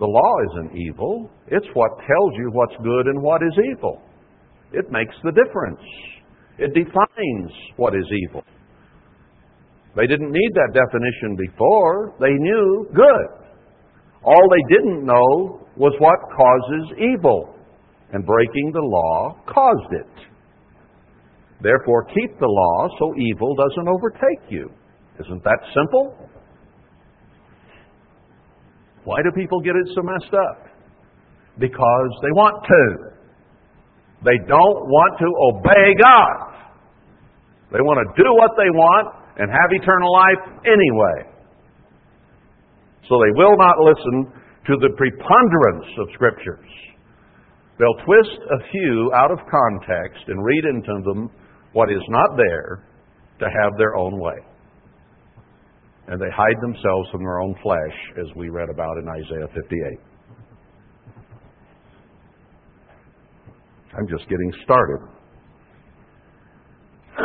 [0.00, 1.30] The law isn't evil.
[1.48, 4.00] It's what tells you what's good and what is evil.
[4.72, 5.80] It makes the difference.
[6.58, 8.42] It defines what is evil.
[9.96, 12.14] They didn't need that definition before.
[12.18, 13.28] They knew good.
[14.24, 17.54] All they didn't know was what causes evil.
[18.12, 20.30] And breaking the law caused it.
[21.62, 24.70] Therefore, keep the law so evil doesn't overtake you.
[25.20, 26.16] Isn't that simple?
[29.04, 30.68] Why do people get it so messed up?
[31.58, 32.82] Because they want to.
[34.24, 36.36] They don't want to obey God.
[37.72, 41.18] They want to do what they want and have eternal life anyway.
[43.08, 44.32] So they will not listen
[44.68, 46.68] to the preponderance of Scriptures.
[47.78, 51.30] They'll twist a few out of context and read into them
[51.72, 52.84] what is not there
[53.40, 54.49] to have their own way
[56.08, 60.00] and they hide themselves from their own flesh, as we read about in Isaiah 58.
[63.98, 65.00] I'm just getting started.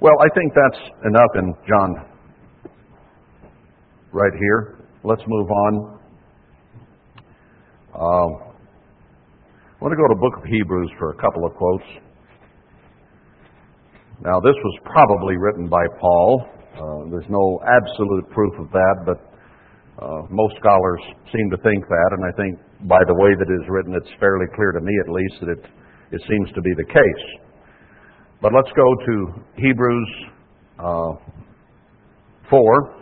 [0.00, 2.04] well, I think that's enough in John
[4.12, 4.78] right here.
[5.04, 5.98] Let's move on.
[7.94, 8.28] Uh,
[9.80, 11.84] I want to go to the book of Hebrews for a couple of quotes.
[14.20, 16.42] Now, this was probably written by Paul.
[16.74, 19.18] Uh, there's no absolute proof of that, but
[20.02, 20.98] uh, most scholars
[21.30, 22.58] seem to think that, and I think
[22.88, 25.50] by the way that it is written, it's fairly clear to me at least that
[25.54, 25.62] it,
[26.10, 27.26] it seems to be the case.
[28.42, 29.14] But let's go to
[29.54, 30.10] Hebrews
[30.82, 31.14] uh,
[32.50, 32.94] 4.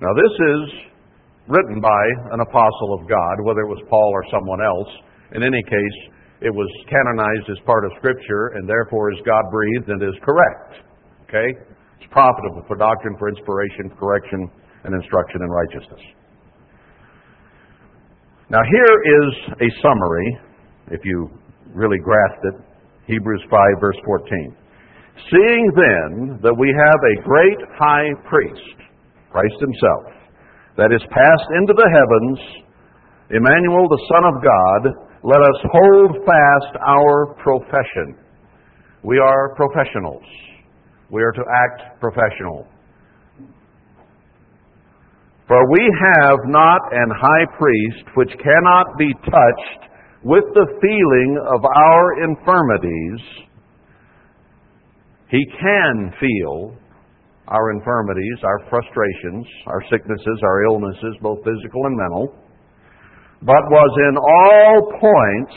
[0.00, 0.88] Now, this is
[1.48, 4.88] written by an apostle of God, whether it was Paul or someone else.
[5.34, 5.98] In any case,
[6.40, 10.86] it was canonized as part of Scripture and therefore is God breathed and is correct.
[11.26, 11.48] Okay?
[11.98, 14.50] It's profitable for doctrine, for inspiration, correction,
[14.84, 16.04] and instruction in righteousness.
[18.50, 19.30] Now, here is
[19.60, 20.38] a summary,
[20.90, 21.28] if you
[21.74, 22.54] really grasped it
[23.08, 24.56] Hebrews 5, verse 14.
[25.32, 28.76] Seeing then that we have a great high priest,
[29.32, 30.12] Christ Himself,
[30.76, 32.38] that is passed into the heavens,
[33.32, 38.16] Emmanuel, the Son of God, let us hold fast our profession.
[39.02, 40.22] We are professionals.
[41.10, 42.66] We are to act professional.
[45.48, 49.90] For we have not an high priest which cannot be touched
[50.22, 53.20] with the feeling of our infirmities,
[55.30, 56.76] He can feel
[57.48, 62.34] our infirmities, our frustrations, our sicknesses, our illnesses, both physical and mental,
[63.42, 65.54] but was in all points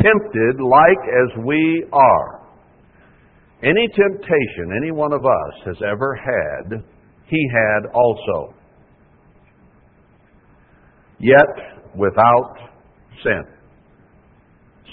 [0.00, 2.40] tempted like as we are.
[3.62, 6.82] Any temptation any one of us has ever had,
[7.26, 8.54] he had also.
[11.18, 12.54] Yet without
[13.22, 13.42] sin.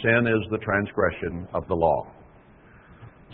[0.01, 2.07] Sin is the transgression of the law.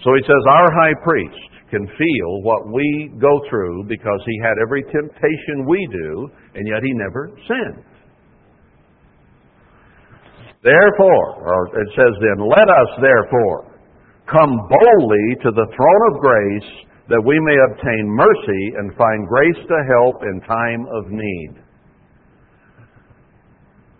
[0.04, 1.38] So he says, Our high priest
[1.70, 6.84] can feel what we go through because he had every temptation we do, and yet
[6.84, 7.84] he never sinned.
[10.68, 13.72] Therefore, or it says then, let us therefore
[14.28, 16.72] come boldly to the throne of grace
[17.08, 21.64] that we may obtain mercy and find grace to help in time of need.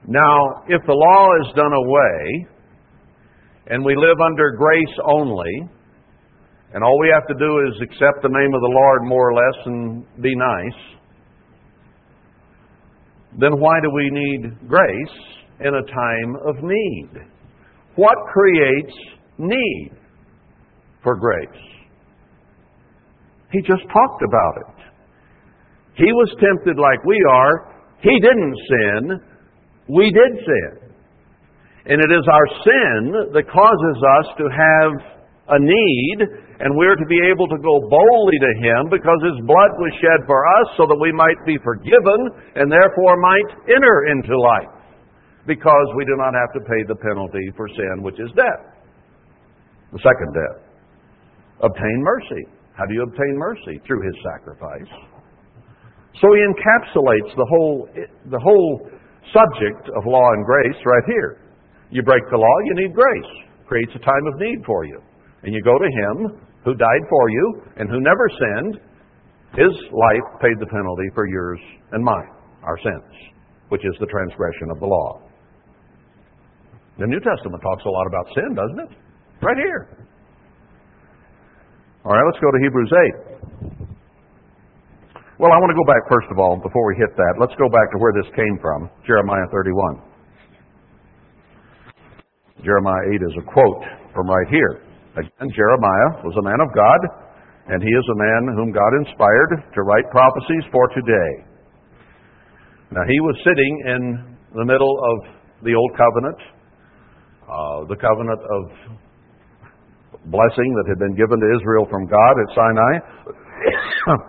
[0.08, 2.48] Now, if the law is done away
[3.68, 5.70] and we live under grace only,
[6.74, 9.36] and all we have to do is accept the name of the Lord more or
[9.36, 11.00] less and be nice,
[13.40, 17.10] then why do we need grace in a time of need?
[17.96, 18.94] What creates
[19.38, 19.92] need
[21.04, 21.64] for grace?
[23.52, 24.78] He just talked about it.
[25.98, 27.74] He was tempted like we are.
[28.02, 29.02] He didn't sin.
[29.90, 30.94] We did sin.
[31.90, 33.02] And it is our sin
[33.34, 34.92] that causes us to have
[35.48, 36.20] a need,
[36.60, 40.28] and we're to be able to go boldly to Him because His blood was shed
[40.28, 42.20] for us so that we might be forgiven
[42.60, 44.77] and therefore might enter into life
[45.48, 48.64] because we do not have to pay the penalty for sin, which is death.
[49.96, 50.60] The second death.
[51.64, 52.44] Obtain mercy.
[52.76, 53.82] How do you obtain mercy?
[53.88, 54.92] Through His sacrifice.
[56.22, 57.90] So He encapsulates the whole,
[58.30, 58.92] the whole
[59.34, 61.42] subject of law and grace right here.
[61.90, 63.32] You break the law, you need grace.
[63.66, 65.02] Creates a time of need for you
[65.44, 68.76] and you go to Him who died for you and who never sinned,
[69.54, 71.60] His life paid the penalty for yours
[71.92, 72.30] and mine,
[72.64, 73.32] our sins,
[73.70, 75.22] which is the transgression of the law.
[76.98, 78.92] The New Testament talks a lot about sin, doesn't it?
[79.46, 79.86] Right here.
[82.06, 83.38] All right, let's go to Hebrews 8.
[85.38, 87.38] Well, I want to go back first of all, before we hit that.
[87.38, 90.02] Let's go back to where this came from Jeremiah 31.
[92.66, 93.86] Jeremiah 8 is a quote
[94.18, 94.82] from right here.
[95.14, 97.02] Again, Jeremiah was a man of God,
[97.70, 101.46] and he is a man whom God inspired to write prophecies for today.
[102.90, 104.02] Now, he was sitting in
[104.58, 105.18] the middle of
[105.62, 106.57] the Old Covenant,
[107.48, 108.62] uh, the covenant of
[110.28, 112.94] blessing that had been given to Israel from God at Sinai.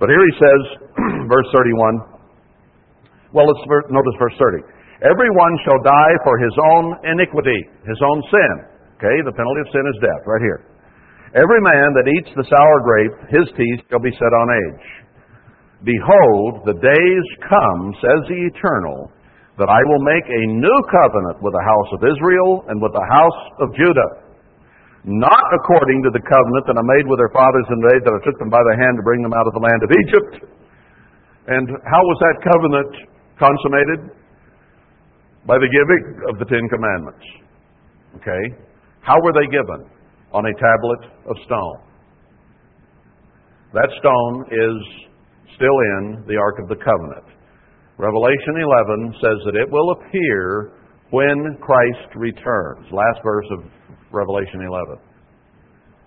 [0.00, 0.60] but here he says,
[1.32, 3.60] verse 31, well, let's
[3.92, 4.64] notice verse 30.
[5.04, 8.54] Everyone shall die for his own iniquity, his own sin.
[8.98, 10.66] Okay, the penalty of sin is death, right here.
[11.36, 14.86] Every man that eats the sour grape, his teeth shall be set on edge.
[15.84, 19.12] Behold, the days come, says the Eternal,
[19.58, 23.02] that I will make a new covenant with the house of Israel and with the
[23.02, 24.10] house of Judah.
[25.02, 28.14] Not according to the covenant that I made with their fathers in the day that
[28.14, 30.32] I took them by the hand to bring them out of the land of Egypt.
[31.50, 32.92] And how was that covenant
[33.34, 34.00] consummated?
[35.42, 37.24] By the giving of the Ten Commandments.
[38.22, 38.42] Okay?
[39.00, 39.90] How were they given?
[40.30, 41.78] On a tablet of stone.
[43.72, 44.76] That stone is
[45.56, 47.37] still in the Ark of the Covenant.
[47.98, 50.72] Revelation 11 says that it will appear
[51.10, 52.86] when Christ returns.
[52.92, 53.66] Last verse of
[54.12, 55.02] Revelation 11.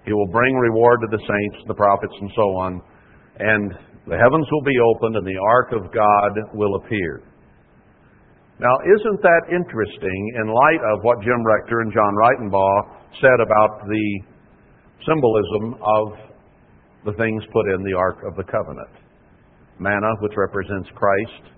[0.06, 2.82] He will bring reward to the saints, the prophets, and so on,
[3.40, 3.72] and
[4.08, 7.22] the heavens will be opened and the ark of God will appear.
[8.60, 12.80] Now, isn't that interesting in light of what Jim Rector and John Ritenbaugh
[13.20, 14.22] said about the
[15.06, 16.06] symbolism of
[17.06, 18.94] the things put in the Ark of the Covenant?
[19.80, 21.52] Manna, which represents Christ,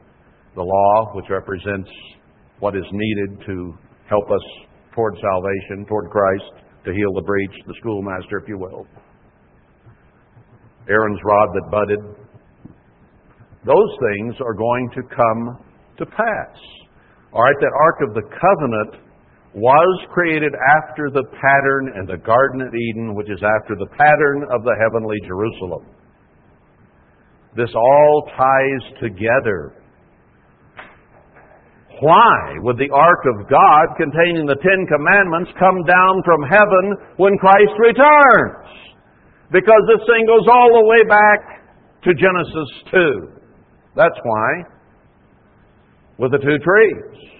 [0.56, 1.90] the law, which represents
[2.60, 3.74] what is needed to
[4.10, 4.46] help us
[4.94, 8.86] toward salvation, toward Christ, to heal the breach, the schoolmaster, if you will.
[10.90, 12.00] Aaron's rod that budded.
[13.66, 15.58] Those things are going to come
[15.98, 16.58] to pass.
[17.32, 19.04] All right, that Ark of the Covenant
[19.56, 24.44] was created after the pattern in the Garden of Eden, which is after the pattern
[24.52, 25.86] of the heavenly Jerusalem.
[27.56, 29.76] This all ties together.
[32.02, 36.86] Why would the Ark of God containing the Ten Commandments come down from heaven
[37.18, 38.98] when Christ returns?
[39.52, 41.40] Because this thing goes all the way back
[42.03, 43.44] to Genesis 2.
[43.95, 44.74] That's why
[46.18, 47.34] with the two trees.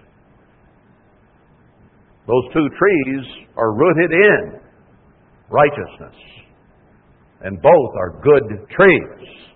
[2.27, 3.25] Those two trees
[3.57, 4.59] are rooted in
[5.49, 6.15] righteousness.
[7.41, 9.52] And both are good trees.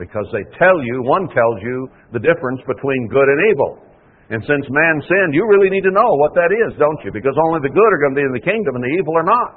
[0.00, 3.84] Because they tell you, one tells you the difference between good and evil.
[4.32, 7.12] And since man sinned, you really need to know what that is, don't you?
[7.12, 9.28] Because only the good are going to be in the kingdom and the evil are
[9.28, 9.50] not.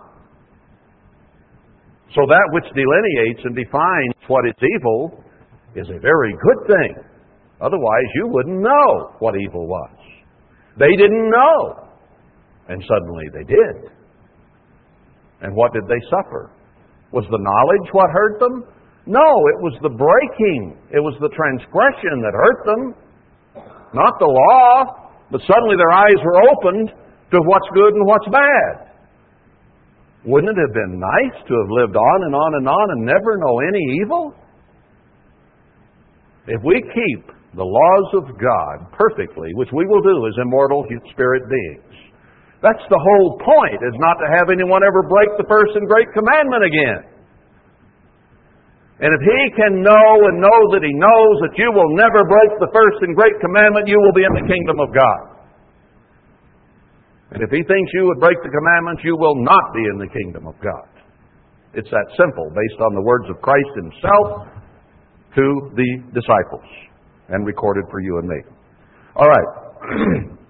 [2.11, 5.23] So that which delineates and defines what is evil
[5.79, 6.93] is a very good thing.
[7.61, 9.95] Otherwise, you wouldn't know what evil was.
[10.77, 11.87] They didn't know.
[12.67, 13.75] And suddenly they did.
[15.41, 16.51] And what did they suffer?
[17.11, 18.65] Was the knowledge what hurt them?
[19.05, 20.79] No, it was the breaking.
[20.91, 22.81] It was the transgression that hurt them,
[23.93, 25.03] not the law.
[25.33, 26.93] But suddenly their eyes were opened
[27.33, 28.93] to what's good and what's bad.
[30.29, 33.41] Wouldn't it have been nice to have lived on and on and on and never
[33.41, 34.23] know any evil?
[36.45, 37.23] If we keep
[37.57, 41.97] the laws of God perfectly, which we will do as immortal spirit beings,
[42.61, 46.07] that's the whole point, is not to have anyone ever break the first and great
[46.13, 47.12] commandment again.
[49.01, 52.51] And if he can know and know that he knows that you will never break
[52.61, 55.33] the first and great commandment, you will be in the kingdom of God.
[57.33, 60.11] And if he thinks you would break the commandments, you will not be in the
[60.13, 60.85] kingdom of God.
[61.73, 64.53] It's that simple, based on the words of Christ himself
[65.33, 66.69] to the disciples
[67.33, 68.39] and recorded for you and me.
[69.17, 69.49] All right.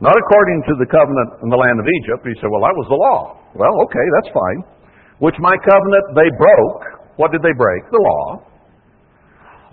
[0.00, 2.22] not according to the covenant in the land of Egypt.
[2.22, 3.42] He said, well, that was the law.
[3.58, 4.77] Well, okay, that's fine.
[5.18, 6.82] Which my covenant they broke.
[7.18, 7.82] What did they break?
[7.90, 8.46] The law.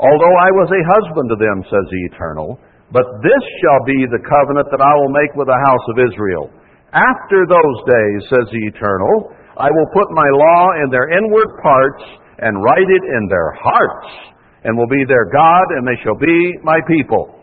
[0.01, 2.59] Although I was a husband to them, says the Eternal,
[2.91, 6.51] but this shall be the covenant that I will make with the house of Israel.
[6.91, 12.03] After those days, says the Eternal, I will put my law in their inward parts
[12.39, 14.35] and write it in their hearts,
[14.65, 17.39] and will be their God, and they shall be my people.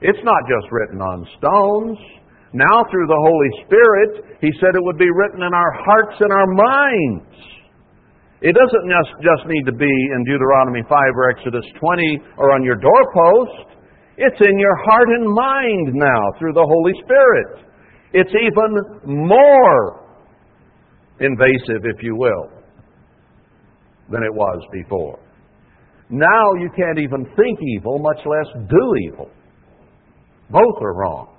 [0.00, 1.98] It's not just written on stones.
[2.56, 6.32] Now, through the Holy Spirit, He said it would be written in our hearts and
[6.32, 7.36] our minds.
[8.40, 12.64] It doesn't just, just need to be in Deuteronomy 5 or Exodus 20 or on
[12.64, 13.76] your doorpost.
[14.16, 17.68] It's in your heart and mind now through the Holy Spirit.
[18.12, 20.04] It's even more
[21.20, 22.48] invasive, if you will,
[24.08, 25.18] than it was before.
[26.08, 29.30] Now you can't even think evil, much less do evil.
[30.50, 31.35] Both are wrong.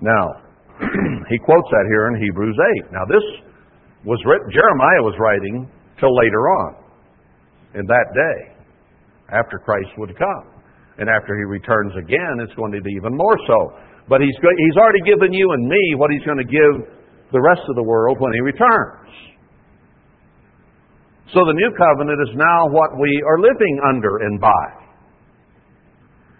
[0.00, 0.26] Now,
[1.30, 2.56] he quotes that here in Hebrews
[2.86, 2.92] 8.
[2.92, 3.24] Now, this
[4.06, 5.66] was written, Jeremiah was writing
[5.98, 6.70] till later on
[7.74, 8.38] in that day
[9.34, 10.44] after Christ would come.
[10.98, 13.58] And after he returns again, it's going to be even more so.
[14.08, 16.90] But he's, he's already given you and me what he's going to give
[17.30, 19.10] the rest of the world when he returns.
[21.34, 24.77] So the new covenant is now what we are living under and by.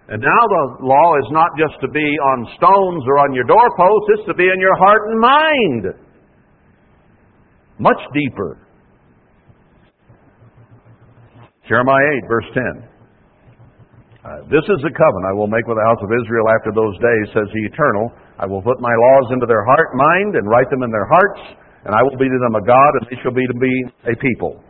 [0.09, 4.09] And now the law is not just to be on stones or on your doorposts,
[4.17, 5.85] it's to be in your heart and mind.
[7.77, 8.57] Much deeper.
[11.69, 12.89] Jeremiah 8, verse 10.
[14.25, 16.97] Uh, this is the covenant I will make with the house of Israel after those
[17.05, 18.09] days, says the Eternal.
[18.41, 21.41] I will put my laws into their heart, mind, and write them in their hearts,
[21.85, 23.73] and I will be to them a God, and they shall be to me
[24.09, 24.65] a people.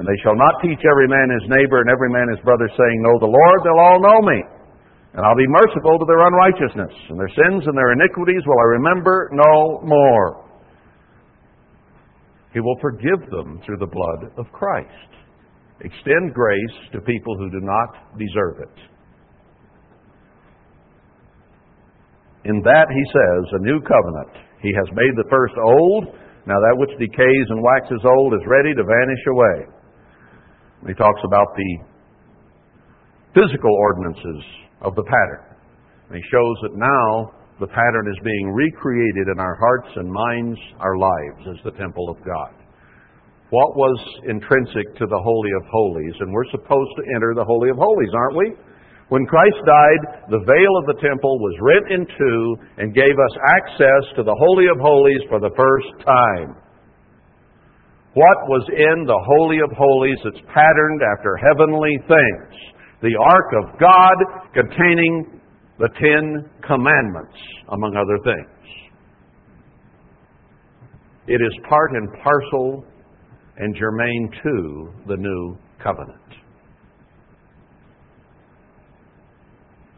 [0.00, 2.96] And they shall not teach every man his neighbor and every man his brother, saying,
[3.04, 4.57] Know the Lord, they'll all know me.
[5.18, 8.78] And I'll be merciful to their unrighteousness, and their sins and their iniquities will I
[8.78, 10.46] remember no more.
[12.54, 15.10] He will forgive them through the blood of Christ
[15.80, 18.76] extend grace to people who do not deserve it.
[22.44, 24.38] In that, he says, a new covenant.
[24.62, 26.14] He has made the first old.
[26.46, 29.66] Now, that which decays and waxes old is ready to vanish away.
[30.86, 31.78] He talks about the
[33.34, 35.44] physical ordinances of the pattern.
[36.08, 40.58] And he shows that now the pattern is being recreated in our hearts and minds,
[40.80, 42.58] our lives, as the temple of God
[43.50, 43.96] what was
[44.28, 48.12] intrinsic to the Holy of Holies, and we're supposed to enter the Holy of Holies,
[48.12, 48.48] aren't we?
[49.08, 52.40] When Christ died, the veil of the temple was rent in two
[52.76, 56.60] and gave us access to the Holy of Holies for the first time.
[58.12, 62.52] What was in the Holy of Holies that's patterned after heavenly things?
[63.00, 64.16] The Ark of God
[64.54, 65.40] containing
[65.78, 67.38] the Ten Commandments,
[67.70, 68.58] among other things.
[71.28, 72.84] It is part and parcel
[73.58, 76.18] and germane to the new covenant.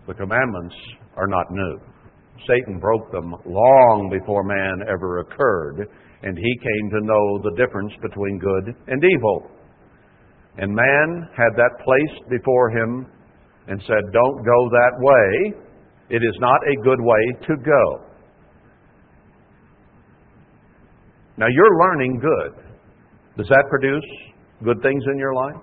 [0.07, 0.75] The commandments
[1.17, 1.79] are not new.
[2.47, 5.89] Satan broke them long before man ever occurred,
[6.23, 9.51] and he came to know the difference between good and evil.
[10.59, 13.07] And man had that placed before him
[13.69, 15.55] and said, Don't go that way.
[16.11, 18.11] It is not a good way to go.
[21.39, 22.65] Now you're learning good.
[23.39, 24.05] Does that produce
[24.65, 25.63] good things in your life?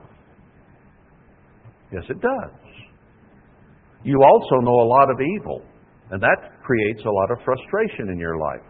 [1.91, 2.68] Yes, it does.
[4.03, 5.61] You also know a lot of evil,
[6.11, 8.64] and that creates a lot of frustration in your life.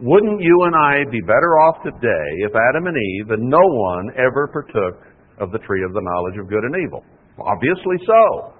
[0.00, 4.10] Wouldn't you and I be better off today if Adam and Eve and no one
[4.16, 5.02] ever partook
[5.40, 7.04] of the tree of the knowledge of good and evil?
[7.40, 8.52] Obviously so.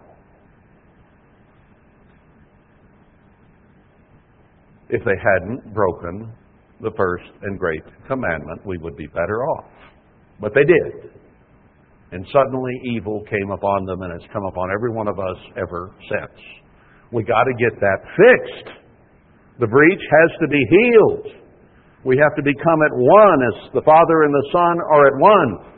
[4.91, 6.33] If they hadn't broken
[6.81, 9.67] the first and great commandment, we would be better off.
[10.41, 11.11] But they did.
[12.13, 15.93] And suddenly evil came upon them and has come upon every one of us ever
[16.09, 16.41] since.
[17.13, 18.79] We got to get that fixed.
[19.61, 21.35] The breach has to be healed.
[22.05, 25.78] We have to become at one as the Father and the Son are at one.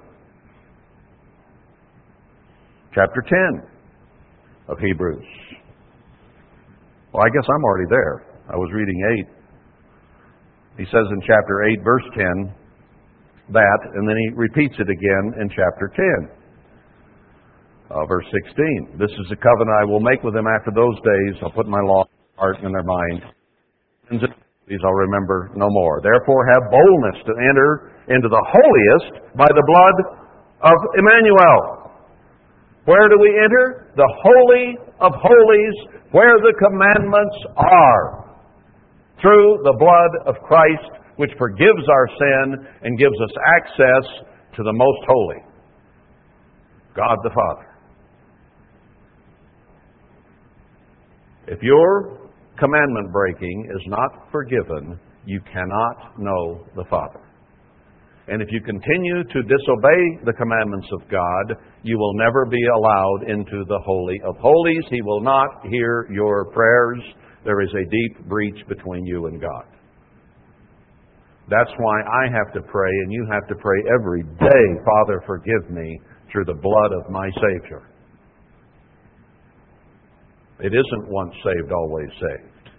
[2.94, 3.62] Chapter 10
[4.68, 5.26] of Hebrews.
[7.12, 8.26] Well, I guess I'm already there.
[8.50, 9.26] I was reading
[10.78, 10.82] 8.
[10.82, 12.54] He says in chapter 8, verse 10,
[13.52, 16.30] that, and then he repeats it again in chapter 10.
[17.90, 18.98] Uh, verse 16.
[18.98, 21.42] This is the covenant I will make with them after those days.
[21.42, 23.22] I'll put my law in their heart in their mind.
[24.10, 25.98] These I'll remember no more.
[26.02, 29.96] Therefore, have boldness to enter into the holiest by the blood
[30.62, 31.79] of Emmanuel.
[32.84, 33.92] Where do we enter?
[33.96, 38.30] The Holy of Holies, where the commandments are.
[39.20, 44.24] Through the blood of Christ which forgives our sin and gives us access
[44.56, 45.36] to the most holy,
[46.96, 47.66] God the Father.
[51.46, 57.20] If your commandment breaking is not forgiven, you cannot know the Father.
[58.30, 63.24] And if you continue to disobey the commandments of God, you will never be allowed
[63.26, 64.84] into the Holy of Holies.
[64.88, 67.02] He will not hear your prayers.
[67.44, 69.64] There is a deep breach between you and God.
[71.48, 75.68] That's why I have to pray and you have to pray every day, Father, forgive
[75.68, 76.00] me
[76.30, 77.82] through the blood of my Savior.
[80.60, 82.70] It isn't once saved, always saved.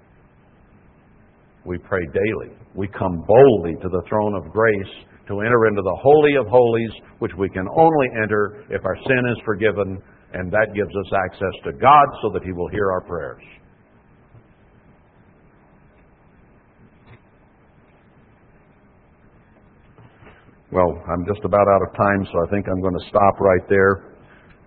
[1.66, 2.56] We pray daily.
[2.74, 6.92] We come boldly to the throne of grace to enter into the Holy of Holies,
[7.20, 10.02] which we can only enter if our sin is forgiven,
[10.34, 13.44] and that gives us access to God so that He will hear our prayers.
[20.72, 23.68] Well, I'm just about out of time, so I think I'm going to stop right
[23.68, 24.08] there.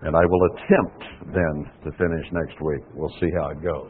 [0.01, 1.03] And I will attempt
[1.33, 2.83] then to finish next week.
[2.93, 3.89] We'll see how it goes.